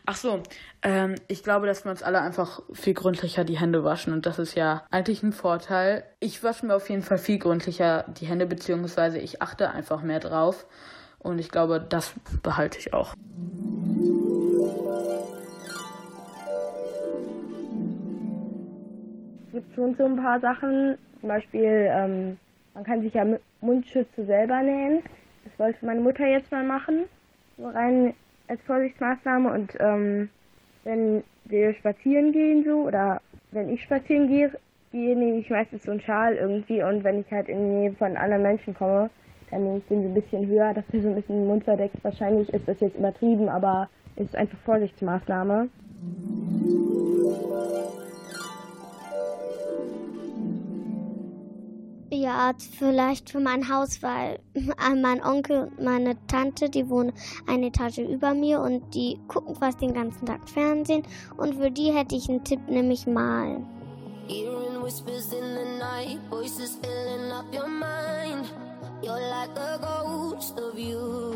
ach 0.04 0.16
so, 0.16 0.42
ähm, 0.82 1.14
ich 1.28 1.42
glaube, 1.42 1.66
dass 1.66 1.84
wir 1.84 1.90
uns 1.90 2.02
alle 2.02 2.20
einfach 2.20 2.60
viel 2.72 2.94
gründlicher 2.94 3.44
die 3.44 3.58
Hände 3.58 3.84
waschen 3.84 4.12
und 4.12 4.26
das 4.26 4.38
ist 4.38 4.54
ja 4.54 4.84
eigentlich 4.90 5.22
ein 5.22 5.32
Vorteil. 5.32 6.04
Ich 6.20 6.42
wasche 6.42 6.66
mir 6.66 6.74
auf 6.74 6.88
jeden 6.88 7.02
Fall 7.02 7.18
viel 7.18 7.38
gründlicher 7.38 8.04
die 8.08 8.26
Hände, 8.26 8.46
beziehungsweise 8.46 9.18
ich 9.18 9.42
achte 9.42 9.70
einfach 9.70 10.02
mehr 10.02 10.20
drauf 10.20 10.66
und 11.18 11.38
ich 11.38 11.50
glaube, 11.50 11.80
das 11.80 12.14
behalte 12.42 12.78
ich 12.78 12.92
auch. 12.92 13.14
Es 19.46 19.52
gibt 19.52 19.74
schon 19.74 19.94
so 19.96 20.04
ein 20.04 20.16
paar 20.16 20.38
Sachen, 20.40 20.98
zum 21.20 21.28
Beispiel, 21.28 21.88
ähm, 21.90 22.38
man 22.76 22.84
kann 22.84 23.00
sich 23.00 23.14
ja 23.14 23.24
Mundschütze 23.62 24.26
selber 24.26 24.62
nähen. 24.62 25.02
Das 25.44 25.58
wollte 25.58 25.86
meine 25.86 26.02
Mutter 26.02 26.26
jetzt 26.26 26.52
mal 26.52 26.62
machen, 26.62 27.06
so 27.56 27.68
rein 27.68 28.12
als 28.48 28.60
Vorsichtsmaßnahme. 28.62 29.50
Und 29.50 29.72
ähm, 29.80 30.28
wenn 30.84 31.24
wir 31.46 31.72
spazieren 31.72 32.32
gehen 32.32 32.64
so, 32.64 32.82
oder 32.82 33.22
wenn 33.50 33.70
ich 33.70 33.82
spazieren 33.82 34.28
gehe, 34.28 34.52
gehe 34.92 35.16
nehme 35.16 35.38
ich 35.38 35.48
meistens 35.48 35.84
so 35.84 35.90
einen 35.90 36.02
Schal 36.02 36.34
irgendwie. 36.34 36.82
Und 36.82 37.02
wenn 37.02 37.20
ich 37.20 37.30
halt 37.30 37.48
in 37.48 37.58
die 37.58 37.76
Nähe 37.76 37.92
von 37.92 38.14
anderen 38.14 38.42
Menschen 38.42 38.74
komme, 38.74 39.08
dann 39.50 39.64
nehme 39.64 39.78
ich 39.78 39.86
den 39.86 40.02
so 40.02 40.08
ein 40.08 40.14
bisschen 40.14 40.46
höher, 40.46 40.74
dass 40.74 40.86
der 40.88 41.00
so 41.00 41.08
ein 41.08 41.14
bisschen 41.14 41.36
den 41.36 41.46
Mund 41.46 41.64
verdeckt. 41.64 41.96
Wahrscheinlich 42.04 42.52
ist 42.52 42.68
das 42.68 42.78
jetzt 42.80 42.98
übertrieben, 42.98 43.48
aber 43.48 43.88
ist 44.16 44.36
einfach 44.36 44.58
Vorsichtsmaßnahme. 44.66 45.70
Ja, 52.16 52.54
vielleicht 52.78 53.28
für 53.28 53.40
mein 53.40 53.68
Haus, 53.68 54.02
weil 54.02 54.38
mein 55.02 55.22
Onkel 55.22 55.64
und 55.64 55.84
meine 55.84 56.16
Tante, 56.28 56.70
die 56.70 56.88
wohnen 56.88 57.12
eine 57.46 57.66
Etage 57.66 57.98
über 57.98 58.32
mir 58.32 58.60
und 58.62 58.94
die 58.94 59.20
gucken 59.28 59.54
fast 59.54 59.82
den 59.82 59.92
ganzen 59.92 60.24
Tag 60.24 60.48
Fernsehen. 60.48 61.02
Und 61.36 61.56
für 61.56 61.70
die 61.70 61.92
hätte 61.92 62.14
ich 62.14 62.30
einen 62.30 62.42
Tipp, 62.42 62.60
nämlich 62.68 63.06
malen. 63.06 63.66
Hearing 64.28 64.82
whispers 64.82 65.30
in 65.34 65.44
the 65.44 65.78
night, 65.78 66.18
voices 66.30 66.78
filling 66.82 67.30
up 67.30 67.44
your 67.52 67.68
mind. 67.68 68.50
You're 69.02 69.20
like 69.20 69.50
a 69.58 69.78
ghost 69.78 70.58
of 70.58 70.78
you. 70.78 71.34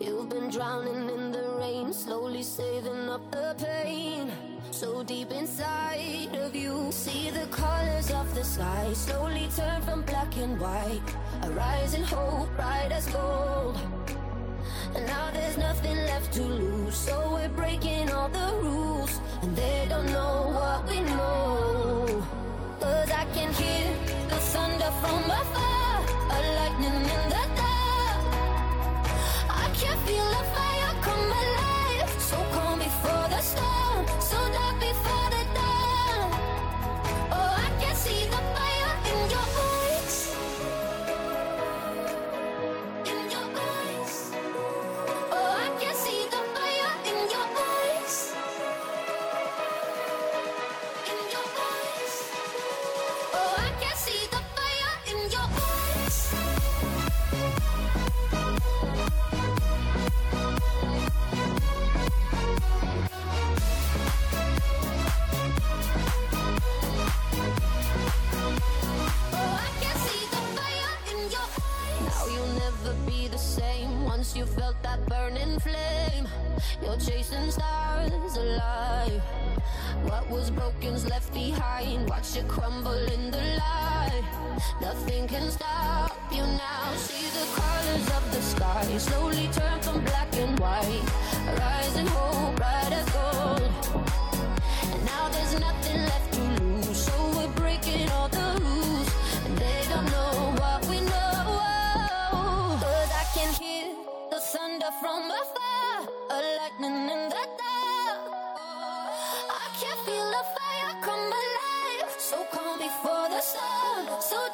You've 0.00 0.28
been 0.28 0.50
drowning 0.50 1.08
in 1.10 1.32
the 1.32 1.56
rain, 1.58 1.92
slowly 1.92 2.42
saving 2.42 3.08
up 3.08 3.30
the 3.30 3.54
pain. 3.58 4.32
So 4.70 5.02
deep 5.04 5.30
inside 5.30 6.34
of 6.34 6.54
you, 6.56 6.90
see 6.90 7.30
the 7.30 7.46
colors 7.46 8.10
of 8.10 8.34
the 8.34 8.44
sky 8.44 8.92
slowly 8.94 9.48
turn 9.54 9.82
from 9.82 10.02
black 10.02 10.36
and 10.36 10.58
white. 10.60 11.16
A 11.42 11.50
rising 11.50 12.04
hope, 12.04 12.48
bright 12.56 12.90
as 12.90 13.06
gold. 13.08 13.78
And 14.94 15.06
now 15.06 15.30
there's 15.32 15.56
nothing 15.58 15.96
left 15.96 16.32
to 16.34 16.42
lose, 16.42 16.96
so 16.96 17.30
we're 17.34 17.48
breaking 17.50 18.10
all 18.10 18.28
the 18.28 18.58
rules. 18.62 19.20
And 19.42 19.56
they 19.56 19.86
don't 19.88 20.06
know 20.06 20.50
what 20.54 20.88
we 20.88 21.00
know. 21.00 22.24
Cause 22.80 23.10
I 23.10 23.24
can 23.34 23.52
hear 23.54 23.94
the 24.28 24.36
thunder 24.36 24.90
from 25.00 25.30
afar, 25.30 25.51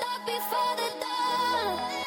dark 0.01 0.27
before 0.27 0.77
the 0.77 0.91
dawn. 1.01 1.98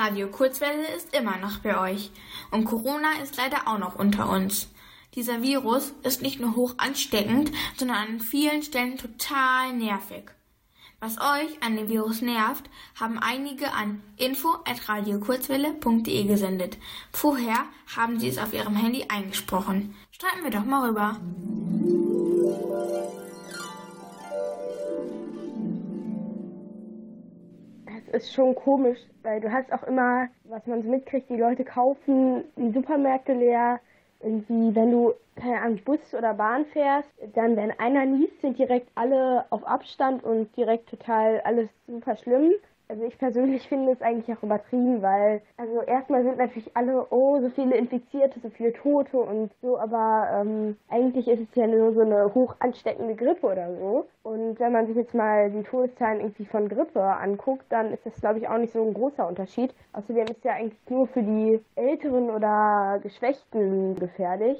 Radio 0.00 0.28
Kurzwelle 0.28 0.86
ist 0.96 1.14
immer 1.14 1.36
noch 1.36 1.58
bei 1.58 1.78
euch. 1.78 2.10
Und 2.50 2.64
Corona 2.64 3.20
ist 3.22 3.36
leider 3.36 3.68
auch 3.68 3.76
noch 3.76 3.96
unter 3.96 4.30
uns. 4.30 4.68
Dieser 5.14 5.42
Virus 5.42 5.92
ist 6.02 6.22
nicht 6.22 6.40
nur 6.40 6.56
hoch 6.56 6.72
ansteckend, 6.78 7.52
sondern 7.76 7.98
an 7.98 8.18
vielen 8.18 8.62
Stellen 8.62 8.96
total 8.96 9.74
nervig. 9.74 10.30
Was 11.00 11.18
euch 11.18 11.62
an 11.62 11.76
dem 11.76 11.90
Virus 11.90 12.22
nervt, 12.22 12.64
haben 12.98 13.18
einige 13.18 13.74
an 13.74 14.02
info@radiokurzwelle.de 14.16 16.24
gesendet. 16.24 16.78
Vorher 17.12 17.66
haben 17.94 18.18
sie 18.18 18.28
es 18.28 18.38
auf 18.38 18.54
ihrem 18.54 18.76
Handy 18.76 19.04
eingesprochen. 19.08 19.94
Streiten 20.12 20.44
wir 20.44 20.50
doch 20.50 20.64
mal 20.64 20.88
rüber. 20.88 21.20
Ist 28.10 28.32
schon 28.32 28.54
komisch, 28.54 28.98
weil 29.22 29.40
du 29.40 29.50
hast 29.52 29.72
auch 29.72 29.82
immer, 29.84 30.28
was 30.44 30.66
man 30.66 30.82
so 30.82 30.88
mitkriegt, 30.88 31.30
die 31.30 31.36
Leute 31.36 31.64
kaufen 31.64 32.44
die 32.56 32.72
Supermärkte 32.72 33.32
leer. 33.32 33.80
Irgendwie, 34.22 34.74
wenn 34.74 34.90
du 34.90 35.14
keine 35.36 35.60
Ahnung, 35.62 35.80
Bus 35.84 36.14
oder 36.16 36.34
Bahn 36.34 36.66
fährst, 36.66 37.08
dann 37.34 37.56
wenn 37.56 37.70
einer 37.78 38.04
niest, 38.04 38.40
sind 38.40 38.58
direkt 38.58 38.88
alle 38.94 39.46
auf 39.50 39.66
Abstand 39.66 40.22
und 40.22 40.54
direkt 40.56 40.90
total 40.90 41.40
alles 41.40 41.68
super 41.86 42.16
schlimm. 42.16 42.52
Also 42.90 43.04
ich 43.04 43.16
persönlich 43.18 43.68
finde 43.68 43.92
es 43.92 44.02
eigentlich 44.02 44.36
auch 44.36 44.42
übertrieben, 44.42 45.00
weil 45.00 45.42
also 45.56 45.80
erstmal 45.82 46.24
sind 46.24 46.38
natürlich 46.38 46.76
alle, 46.76 47.06
oh, 47.10 47.40
so 47.40 47.48
viele 47.50 47.76
Infizierte, 47.76 48.40
so 48.40 48.50
viele 48.50 48.72
Tote 48.72 49.16
und 49.16 49.52
so, 49.62 49.78
aber 49.78 50.28
ähm, 50.34 50.76
eigentlich 50.88 51.28
ist 51.28 51.40
es 51.40 51.54
ja 51.54 51.68
nur 51.68 51.92
so 51.92 52.00
eine 52.00 52.34
hoch 52.34 52.56
ansteckende 52.58 53.14
Grippe 53.14 53.46
oder 53.46 53.76
so. 53.76 54.08
Und 54.24 54.58
wenn 54.58 54.72
man 54.72 54.88
sich 54.88 54.96
jetzt 54.96 55.14
mal 55.14 55.52
die 55.52 55.62
Todeszahlen 55.62 56.18
irgendwie 56.18 56.46
von 56.46 56.68
Grippe 56.68 57.00
anguckt, 57.00 57.66
dann 57.68 57.92
ist 57.92 58.04
das 58.04 58.20
glaube 58.20 58.40
ich 58.40 58.48
auch 58.48 58.58
nicht 58.58 58.72
so 58.72 58.82
ein 58.82 58.92
großer 58.92 59.28
Unterschied. 59.28 59.72
Außerdem 59.92 60.24
ist 60.24 60.42
ja 60.42 60.54
eigentlich 60.54 60.80
nur 60.88 61.06
für 61.06 61.22
die 61.22 61.60
Älteren 61.76 62.28
oder 62.28 62.98
Geschwächten 63.04 63.94
gefährlich. 64.00 64.58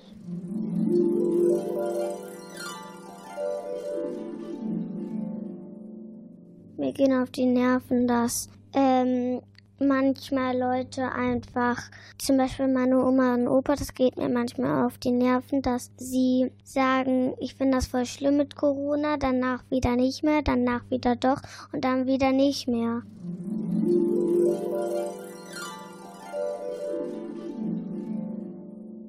Mir 6.80 6.92
gehen 6.94 7.12
auf 7.12 7.30
die 7.30 7.44
Nerven, 7.44 8.08
dass 8.08 8.48
ähm, 8.72 9.42
manchmal 9.78 10.56
Leute 10.56 11.12
einfach, 11.12 11.76
zum 12.16 12.38
Beispiel 12.38 12.68
meine 12.68 13.04
Oma 13.04 13.34
und 13.34 13.48
Opa, 13.48 13.76
das 13.76 13.92
geht 13.92 14.16
mir 14.16 14.30
manchmal 14.30 14.86
auf 14.86 14.96
die 14.96 15.10
Nerven, 15.10 15.60
dass 15.60 15.90
sie 15.98 16.50
sagen, 16.64 17.34
ich 17.38 17.54
finde 17.54 17.76
das 17.76 17.86
voll 17.86 18.06
schlimm 18.06 18.38
mit 18.38 18.56
Corona, 18.56 19.18
danach 19.18 19.62
wieder 19.68 19.94
nicht 19.94 20.22
mehr, 20.22 20.40
danach 20.40 20.80
wieder 20.88 21.16
doch 21.16 21.42
und 21.70 21.84
dann 21.84 22.06
wieder 22.06 22.32
nicht 22.32 22.66
mehr. 22.66 23.02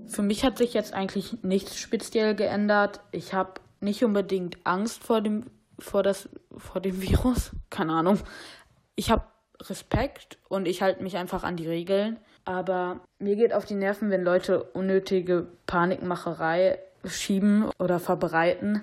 Für 0.07 0.24
mich 0.24 0.43
hat 0.43 0.57
sich 0.57 0.74
jetzt 0.74 0.93
eigentlich 0.93 1.38
nichts 1.41 1.78
speziell 1.78 2.36
geändert. 2.36 2.99
Ich 3.13 3.34
habe 3.34 3.61
nicht 3.80 4.03
unbedingt 4.03 4.57
Angst 4.65 5.01
vor 5.01 5.22
dem, 5.22 5.45
vor, 5.82 6.03
das, 6.03 6.29
vor 6.57 6.82
dem 6.82 7.01
Virus. 7.01 7.51
Keine 7.69 7.93
Ahnung. 7.93 8.19
Ich 8.95 9.11
habe 9.11 9.23
Respekt 9.61 10.38
und 10.47 10.67
ich 10.67 10.82
halte 10.82 11.03
mich 11.03 11.17
einfach 11.17 11.43
an 11.43 11.57
die 11.57 11.67
Regeln. 11.67 12.17
Aber 12.45 13.01
mir 13.19 13.36
geht 13.36 13.53
auf 13.53 13.65
die 13.65 13.75
Nerven, 13.75 14.09
wenn 14.09 14.23
Leute 14.23 14.63
unnötige 14.63 15.47
Panikmacherei 15.67 16.79
schieben 17.05 17.69
oder 17.79 17.99
verbreiten. 17.99 18.82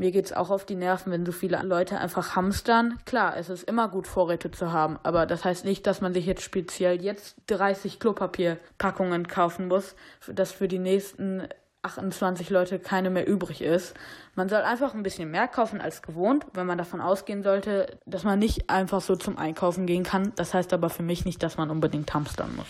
Mir 0.00 0.12
geht 0.12 0.24
es 0.24 0.32
auch 0.32 0.48
auf 0.48 0.64
die 0.64 0.76
Nerven, 0.76 1.12
wenn 1.12 1.26
so 1.26 1.32
viele 1.32 1.62
Leute 1.62 1.98
einfach 1.98 2.34
hamstern. 2.34 2.98
Klar, 3.04 3.36
es 3.36 3.50
ist 3.50 3.64
immer 3.64 3.88
gut, 3.88 4.06
Vorräte 4.06 4.50
zu 4.50 4.72
haben, 4.72 4.98
aber 5.02 5.26
das 5.26 5.44
heißt 5.44 5.66
nicht, 5.66 5.86
dass 5.86 6.00
man 6.00 6.14
sich 6.14 6.24
jetzt 6.24 6.42
speziell 6.42 7.02
jetzt 7.02 7.36
30 7.48 8.00
Klopapierpackungen 8.00 9.28
kaufen 9.28 9.68
muss, 9.68 9.94
dass 10.26 10.52
für 10.52 10.68
die 10.68 10.78
nächsten 10.78 11.46
28 11.82 12.50
Leute 12.50 12.78
keine 12.78 13.08
mehr 13.10 13.26
übrig 13.26 13.62
ist. 13.62 13.94
Man 14.34 14.48
soll 14.48 14.62
einfach 14.62 14.94
ein 14.94 15.02
bisschen 15.02 15.30
mehr 15.30 15.48
kaufen 15.48 15.80
als 15.80 16.02
gewohnt, 16.02 16.46
wenn 16.52 16.66
man 16.66 16.76
davon 16.76 17.00
ausgehen 17.00 17.42
sollte, 17.42 17.98
dass 18.04 18.22
man 18.22 18.38
nicht 18.38 18.68
einfach 18.68 19.00
so 19.00 19.16
zum 19.16 19.38
Einkaufen 19.38 19.86
gehen 19.86 20.04
kann. 20.04 20.32
Das 20.36 20.52
heißt 20.52 20.72
aber 20.72 20.90
für 20.90 21.02
mich 21.02 21.24
nicht, 21.24 21.42
dass 21.42 21.56
man 21.56 21.70
unbedingt 21.70 22.12
hamstern 22.12 22.54
muss. 22.54 22.66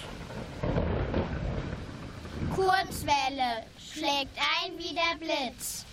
Kurzwelle 2.54 3.64
schlägt 3.78 4.36
ein 4.64 4.78
wie 4.78 4.94
der 4.94 5.18
Blitz. 5.18 5.84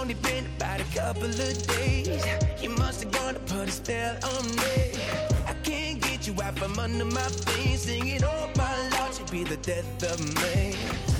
Only 0.00 0.14
been 0.14 0.46
about 0.56 0.80
a 0.80 0.84
couple 0.98 1.24
of 1.24 1.66
days. 1.66 2.24
You 2.62 2.70
must 2.70 3.04
have 3.04 3.12
gone 3.12 3.34
to 3.34 3.40
put 3.40 3.68
a 3.68 3.70
spell 3.70 4.16
on 4.34 4.46
me. 4.56 4.98
I 5.46 5.52
can't 5.62 6.00
get 6.00 6.26
you 6.26 6.34
out 6.42 6.58
from 6.58 6.78
under 6.78 7.04
my 7.04 7.28
feet. 7.44 7.78
Singing, 7.78 8.24
oh 8.24 8.50
my 8.56 8.88
Lord, 8.96 9.18
you 9.18 9.24
be 9.30 9.44
the 9.44 9.58
death 9.58 10.02
of 10.10 10.18
me. 10.42 10.74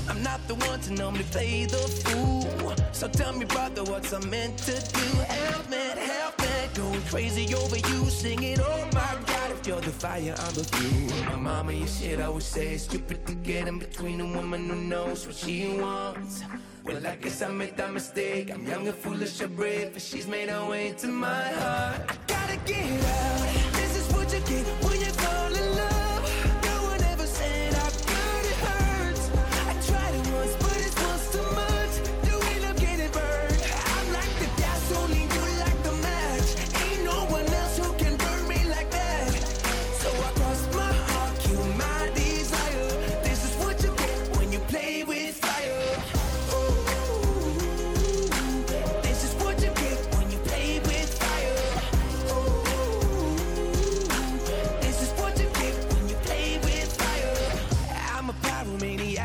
I'm 0.08 0.22
not 0.22 0.40
the 0.48 0.54
one 0.54 0.80
to 0.80 0.92
normally 0.94 1.24
play 1.24 1.66
the 1.66 1.76
fool. 1.76 2.74
So 2.92 3.06
tell 3.08 3.34
me, 3.34 3.44
brother, 3.44 3.84
what's 3.84 4.14
I 4.14 4.20
meant 4.20 4.56
to 4.58 4.72
do? 4.72 5.06
Help 5.28 5.68
me, 5.68 5.76
help 5.76 6.38
me. 6.40 6.46
Going 6.74 7.02
crazy 7.02 7.54
over 7.54 7.76
you, 7.76 8.06
singing, 8.08 8.60
oh 8.60 8.88
my 8.94 9.29
You're 9.64 9.80
the 9.80 9.90
fire, 9.90 10.34
I'm 10.38 10.54
the 10.54 10.64
fuel. 10.64 11.24
My 11.26 11.36
mama, 11.36 11.72
you 11.72 11.86
shit, 11.86 12.18
always 12.20 12.34
would 12.34 12.42
say 12.42 12.76
stupid 12.78 13.26
to 13.26 13.34
get 13.34 13.68
in 13.68 13.78
between 13.78 14.20
a 14.20 14.24
woman 14.24 14.68
who 14.68 14.74
knows 14.74 15.26
what 15.26 15.36
she 15.36 15.76
wants. 15.78 16.42
Well, 16.82 17.06
I 17.06 17.16
guess 17.16 17.42
I 17.42 17.48
made 17.48 17.76
that 17.76 17.92
mistake. 17.92 18.50
I'm 18.50 18.66
young 18.66 18.88
and 18.88 18.96
foolish, 18.96 19.38
and 19.42 19.54
brave, 19.54 19.92
but 19.92 20.00
she's 20.00 20.26
made 20.26 20.48
her 20.48 20.64
way 20.64 20.94
to 20.98 21.06
my 21.08 21.48
heart. 21.60 22.00
I 22.08 22.16
gotta 22.26 22.56
get 22.64 23.04
out. 23.04 23.72
This 23.74 23.96
is 23.98 24.12
what 24.14 24.32
you 24.32 24.40
get 24.40 24.66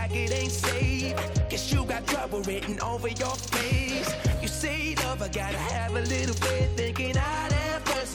like 0.08 0.16
it 0.16 0.32
ain't 0.32 0.52
safe. 0.52 1.16
Guess 1.50 1.74
you 1.74 1.84
got 1.86 2.06
trouble 2.08 2.42
written 2.42 2.80
over 2.82 3.08
your 3.08 3.36
face. 3.36 4.14
You 4.42 4.48
say, 4.48 4.96
love, 5.04 5.22
I 5.22 5.28
gotta 5.28 5.58
have 5.58 5.96
a 5.96 6.02
little 6.02 6.36
bit 6.36 6.70
thinking 6.78 7.18
I 7.18 7.55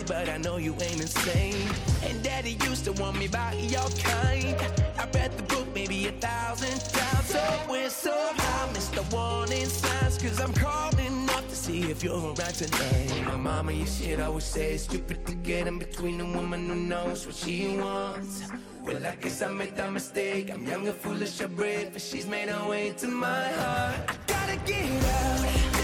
but 0.07 0.29
I 0.29 0.37
know 0.37 0.57
you 0.57 0.73
ain't 0.73 1.01
insane. 1.01 1.69
And 2.05 2.23
daddy 2.23 2.57
used 2.69 2.85
to 2.85 2.93
want 2.93 3.19
me 3.19 3.29
by 3.29 3.53
your 3.55 3.89
kind. 4.03 4.57
I 4.99 5.09
read 5.15 5.37
the 5.37 5.43
book 5.45 5.67
maybe 5.75 6.07
a 6.07 6.13
thousand 6.13 6.79
times, 6.93 7.27
so 7.27 7.43
we're 7.69 7.91
so 7.91 8.15
high, 8.35 8.73
missed 8.73 8.95
the 8.95 9.03
warning 9.15 9.67
signs, 9.67 10.19
cause 10.19 10.41
I'm 10.41 10.53
calling 10.53 11.29
up 11.31 11.49
to 11.49 11.57
see 11.57 11.91
if 11.91 12.03
you're 12.03 12.15
around 12.15 12.55
tonight. 12.55 13.25
My 13.27 13.37
mama, 13.37 13.73
you 13.73 13.87
should 13.87 14.21
always 14.21 14.45
say 14.45 14.75
it's 14.75 14.85
stupid 14.85 15.27
to 15.27 15.35
get 15.35 15.67
in 15.67 15.79
between 15.79 16.21
a 16.21 16.25
woman 16.25 16.69
who 16.69 16.75
knows 16.75 17.27
what 17.27 17.35
she 17.35 17.77
wants. 17.77 18.43
Well, 18.83 19.07
I 19.07 19.15
guess 19.17 19.43
I 19.43 19.49
made 19.53 19.77
that 19.77 19.93
mistake. 19.93 20.51
I'm 20.51 20.67
young 20.67 20.89
and 20.89 20.97
foolish, 20.97 21.41
I 21.41 21.47
brave, 21.47 21.93
but 21.93 22.03
she's 22.03 22.27
made 22.27 22.49
her 22.49 22.69
way 22.69 22.93
to 22.99 23.07
my 23.09 23.49
heart. 23.49 23.97
I 24.09 24.17
gotta 24.27 24.57
get 24.67 25.05
out. 25.05 25.80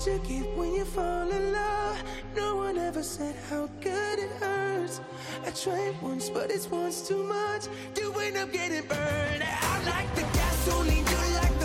What 0.00 0.06
you 0.06 0.40
get 0.40 0.56
when 0.56 0.74
you 0.74 0.84
fall 0.84 1.28
in 1.30 1.52
love. 1.52 2.02
No 2.34 2.56
one 2.56 2.78
ever 2.78 3.02
said 3.02 3.34
how 3.50 3.68
good 3.80 4.18
it 4.18 4.30
hurts. 4.40 5.00
I 5.46 5.50
tried 5.50 6.00
once, 6.00 6.30
but 6.30 6.50
it's 6.50 6.70
once 6.70 7.06
too 7.06 7.22
much. 7.24 7.66
You 7.98 8.12
end 8.14 8.36
up 8.38 8.50
getting 8.52 8.86
burned. 8.88 9.42
I 9.42 9.82
like 9.84 10.14
the 10.14 10.22
gas, 10.22 10.68
only 10.74 10.98
you 10.98 11.34
like 11.34 11.59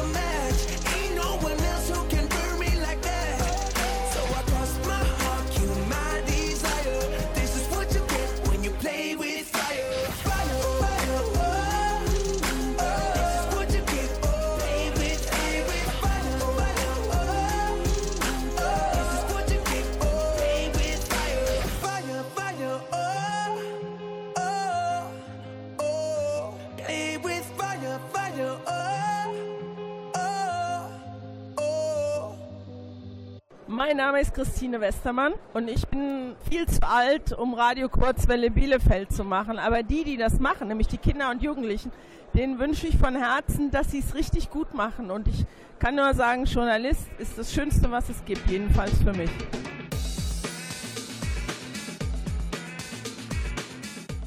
Mein 33.95 34.07
Name 34.07 34.19
ist 34.19 34.33
Christine 34.33 34.81
Westermann 34.81 35.35
und 35.53 35.69
ich 35.69 35.87
bin 35.87 36.35
viel 36.49 36.67
zu 36.67 36.85
alt, 36.85 37.31
um 37.31 37.53
Radio 37.53 37.87
Kurzwelle 37.87 38.51
Bielefeld 38.51 39.13
zu 39.13 39.23
machen. 39.23 39.57
Aber 39.57 39.83
die, 39.83 40.03
die 40.03 40.17
das 40.17 40.37
machen, 40.37 40.67
nämlich 40.67 40.87
die 40.89 40.97
Kinder 40.97 41.29
und 41.29 41.41
Jugendlichen, 41.41 41.93
denen 42.33 42.59
wünsche 42.59 42.87
ich 42.87 42.97
von 42.97 43.15
Herzen, 43.15 43.71
dass 43.71 43.91
sie 43.91 43.99
es 43.99 44.13
richtig 44.13 44.49
gut 44.49 44.73
machen. 44.73 45.11
Und 45.11 45.29
ich 45.29 45.45
kann 45.79 45.95
nur 45.95 46.13
sagen, 46.13 46.43
Journalist 46.43 47.07
ist 47.19 47.37
das 47.37 47.53
Schönste, 47.53 47.89
was 47.89 48.09
es 48.09 48.25
gibt, 48.25 48.45
jedenfalls 48.51 49.01
für 49.01 49.13
mich. 49.13 49.31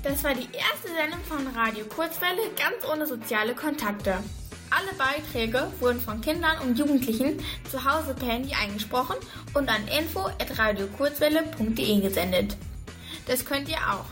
Das 0.02 0.24
war 0.24 0.32
die 0.32 0.48
erste 0.50 0.88
Sendung 0.96 1.20
von 1.24 1.46
Radio 1.54 1.84
Kurzwelle 1.94 2.40
ganz 2.56 2.90
ohne 2.90 3.06
soziale 3.06 3.54
Kontakte. 3.54 4.14
Alle 4.70 4.92
Beiträge 4.98 5.70
wurden 5.80 6.00
von 6.00 6.20
Kindern 6.20 6.60
und 6.60 6.78
Jugendlichen 6.78 7.42
zu 7.70 7.84
Hause 7.84 8.14
per 8.14 8.28
Handy 8.28 8.54
eingesprochen 8.54 9.16
und 9.54 9.68
an 9.68 9.88
info@radiokurzwelle.de 9.88 12.00
gesendet. 12.00 12.56
Das 13.26 13.44
könnt 13.44 13.68
ihr 13.68 13.76
auch. 13.76 14.04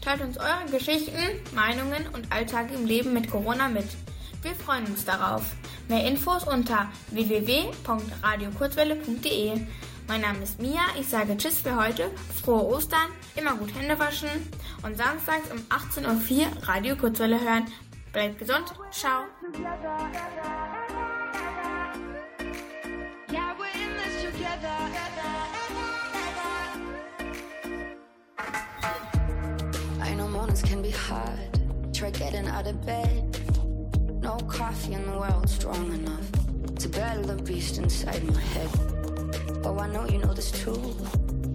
Teilt 0.00 0.22
uns 0.22 0.38
eure 0.38 0.64
Geschichten, 0.70 1.18
Meinungen 1.54 2.06
und 2.12 2.32
Alltag 2.32 2.72
im 2.74 2.86
Leben 2.86 3.12
mit 3.12 3.30
Corona 3.30 3.68
mit. 3.68 3.86
Wir 4.42 4.54
freuen 4.54 4.86
uns 4.86 5.04
darauf. 5.04 5.42
Mehr 5.88 6.06
Infos 6.06 6.44
unter 6.44 6.88
www.radiokurzwelle.de. 7.10 9.60
Mein 10.08 10.20
Name 10.20 10.42
ist 10.42 10.60
Mia, 10.60 10.80
ich 10.98 11.06
sage 11.06 11.36
Tschüss 11.36 11.60
für 11.60 11.76
heute, 11.76 12.10
frohe 12.42 12.64
Ostern, 12.64 13.06
immer 13.36 13.54
gut 13.54 13.72
Hände 13.74 13.96
waschen 13.98 14.28
und 14.82 14.96
samstags 14.96 15.52
um 15.52 15.58
18.04 15.68 16.40
Uhr 16.40 16.48
Radio 16.68 16.96
Kurzwelle 16.96 17.38
hören. 17.40 17.66
Bleibt 18.12 18.38
gesund, 18.38 18.74
ciao. 18.90 19.24
I 29.98 30.14
know 30.14 30.28
mornings 30.28 30.60
can 30.60 30.82
be 30.82 30.90
hard. 30.90 31.58
Try 31.94 32.10
getting 32.10 32.46
out 32.48 32.66
of 32.66 32.84
bed. 32.84 33.38
No 34.20 34.36
coffee 34.46 34.92
in 34.92 35.06
the 35.06 35.18
world 35.18 35.48
strong 35.48 35.94
enough 35.94 36.30
to 36.80 36.88
battle 36.90 37.24
the 37.24 37.42
beast 37.42 37.78
inside 37.78 38.22
my 38.24 38.42
head. 38.42 38.68
Oh, 39.64 39.78
I 39.78 39.88
know 39.88 40.04
you 40.04 40.18
know 40.18 40.34
this 40.34 40.50
too. 40.50 40.94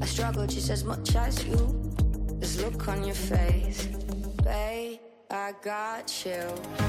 I 0.02 0.08
struggle 0.08 0.48
just 0.48 0.72
as 0.72 0.84
much 0.84 1.16
as 1.16 1.46
you. 1.46 1.94
This 2.40 2.60
look 2.64 2.88
on 2.88 3.04
your 3.04 3.14
face, 3.14 3.86
babe. 4.44 4.77
I 5.48 5.54
got 5.64 6.26
you. 6.26 6.44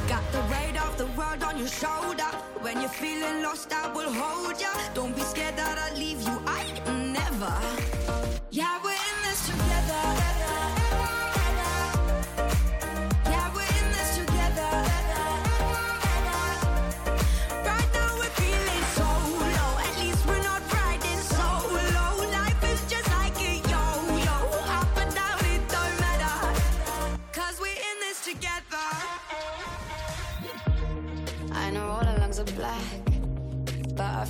Got 0.08 0.32
the 0.32 0.40
weight 0.50 0.76
of 0.82 0.98
the 0.98 1.06
world 1.16 1.44
on 1.44 1.58
your 1.58 1.68
shoulder. 1.68 2.30
When 2.60 2.80
you're 2.80 2.88
feeling 2.88 3.40
lost, 3.40 3.72
I 3.72 3.86
will 3.92 4.12
hold 4.12 4.60
you. 4.60 4.66
Don't 4.94 5.14
be 5.14 5.22
scared 5.22 5.54
that 5.54 5.78
I 5.78 5.94
leave 5.94 6.20
you. 6.22 6.42
I 6.44 6.64
never. 7.12 7.54
Yeah, 8.50 8.80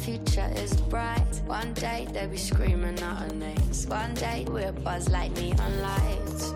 future 0.08 0.50
is 0.56 0.74
bright. 0.92 1.34
One 1.46 1.74
day 1.74 2.06
they'll 2.12 2.28
be 2.28 2.38
screaming 2.38 2.98
out 3.02 3.22
our 3.22 3.34
names. 3.34 3.86
One 3.86 4.14
day 4.14 4.46
we'll 4.48 4.72
buzz 4.72 5.08
like 5.10 5.32
neon 5.32 5.74
lights. 5.82 6.52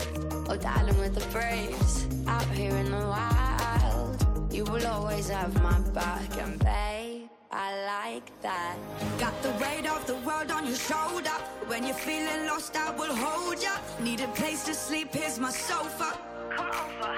Or 0.48 0.56
darling, 0.56 0.98
with 0.98 1.14
the 1.14 1.26
braves 1.36 2.06
out 2.26 2.48
here 2.58 2.74
in 2.82 2.90
the 2.90 3.04
wild, 3.14 4.16
you 4.52 4.64
will 4.64 4.86
always 4.86 5.28
have 5.28 5.52
my 5.62 5.78
back, 5.90 6.30
and 6.44 6.58
babe, 6.58 7.28
I 7.50 7.68
like 7.94 8.28
that. 8.40 8.76
Got 9.18 9.34
the 9.42 9.52
weight 9.62 9.86
of 9.86 10.06
the 10.06 10.16
world 10.26 10.50
on 10.50 10.66
your 10.66 10.82
shoulder. 10.90 11.38
When 11.66 11.84
you're 11.84 12.02
feeling 12.08 12.46
lost, 12.46 12.74
I 12.76 12.90
will 12.96 13.14
hold 13.14 13.62
ya. 13.62 13.74
Need 14.00 14.20
a 14.20 14.28
place 14.28 14.64
to 14.64 14.74
sleep, 14.74 15.08
here's 15.12 15.38
my 15.38 15.50
sofa. 15.50 16.10
Come 16.56 16.70
over, 16.84 17.14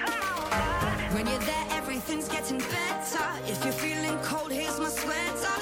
come 0.00 0.14
over. 0.30 0.82
When 1.14 1.26
you're 1.26 1.46
there, 1.52 1.66
everything's 1.70 2.28
getting 2.28 2.58
better. 2.58 3.26
If 3.46 3.62
you're 3.64 3.80
feeling 3.86 4.16
cold, 4.22 4.50
here's 4.50 4.78
my 4.80 4.88
sweater. 4.88 5.61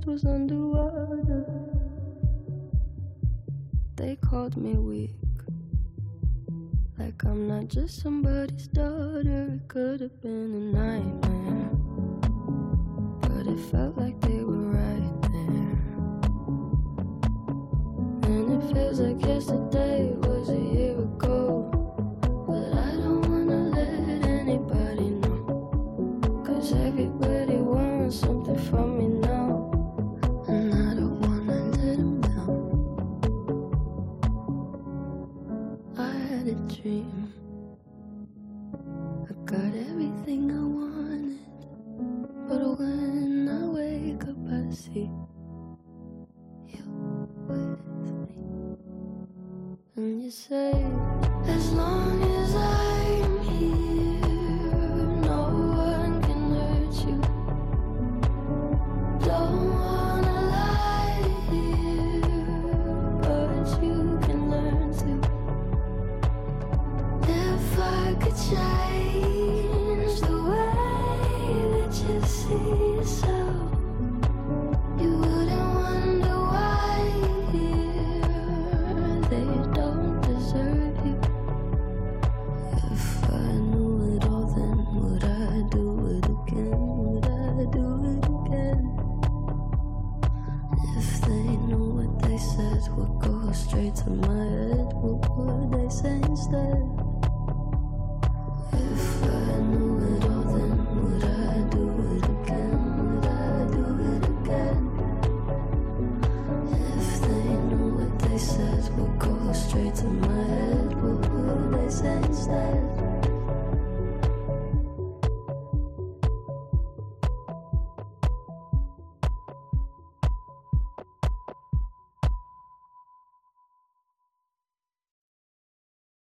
head 0.00 0.06
was 0.06 0.24
underwater. 0.24 1.44
They 3.96 4.16
called 4.16 4.56
me 4.56 4.74
weak. 4.74 5.10
Like 6.98 7.22
I'm 7.24 7.48
not 7.48 7.68
just 7.68 8.02
somebody's 8.02 8.68
daughter. 8.68 9.54
It 9.54 9.68
could 9.68 10.00
have 10.00 10.20
been 10.22 10.54
a 10.54 10.78
nightmare. 10.78 11.70
But 13.20 13.46
it 13.52 13.58
felt 13.70 13.96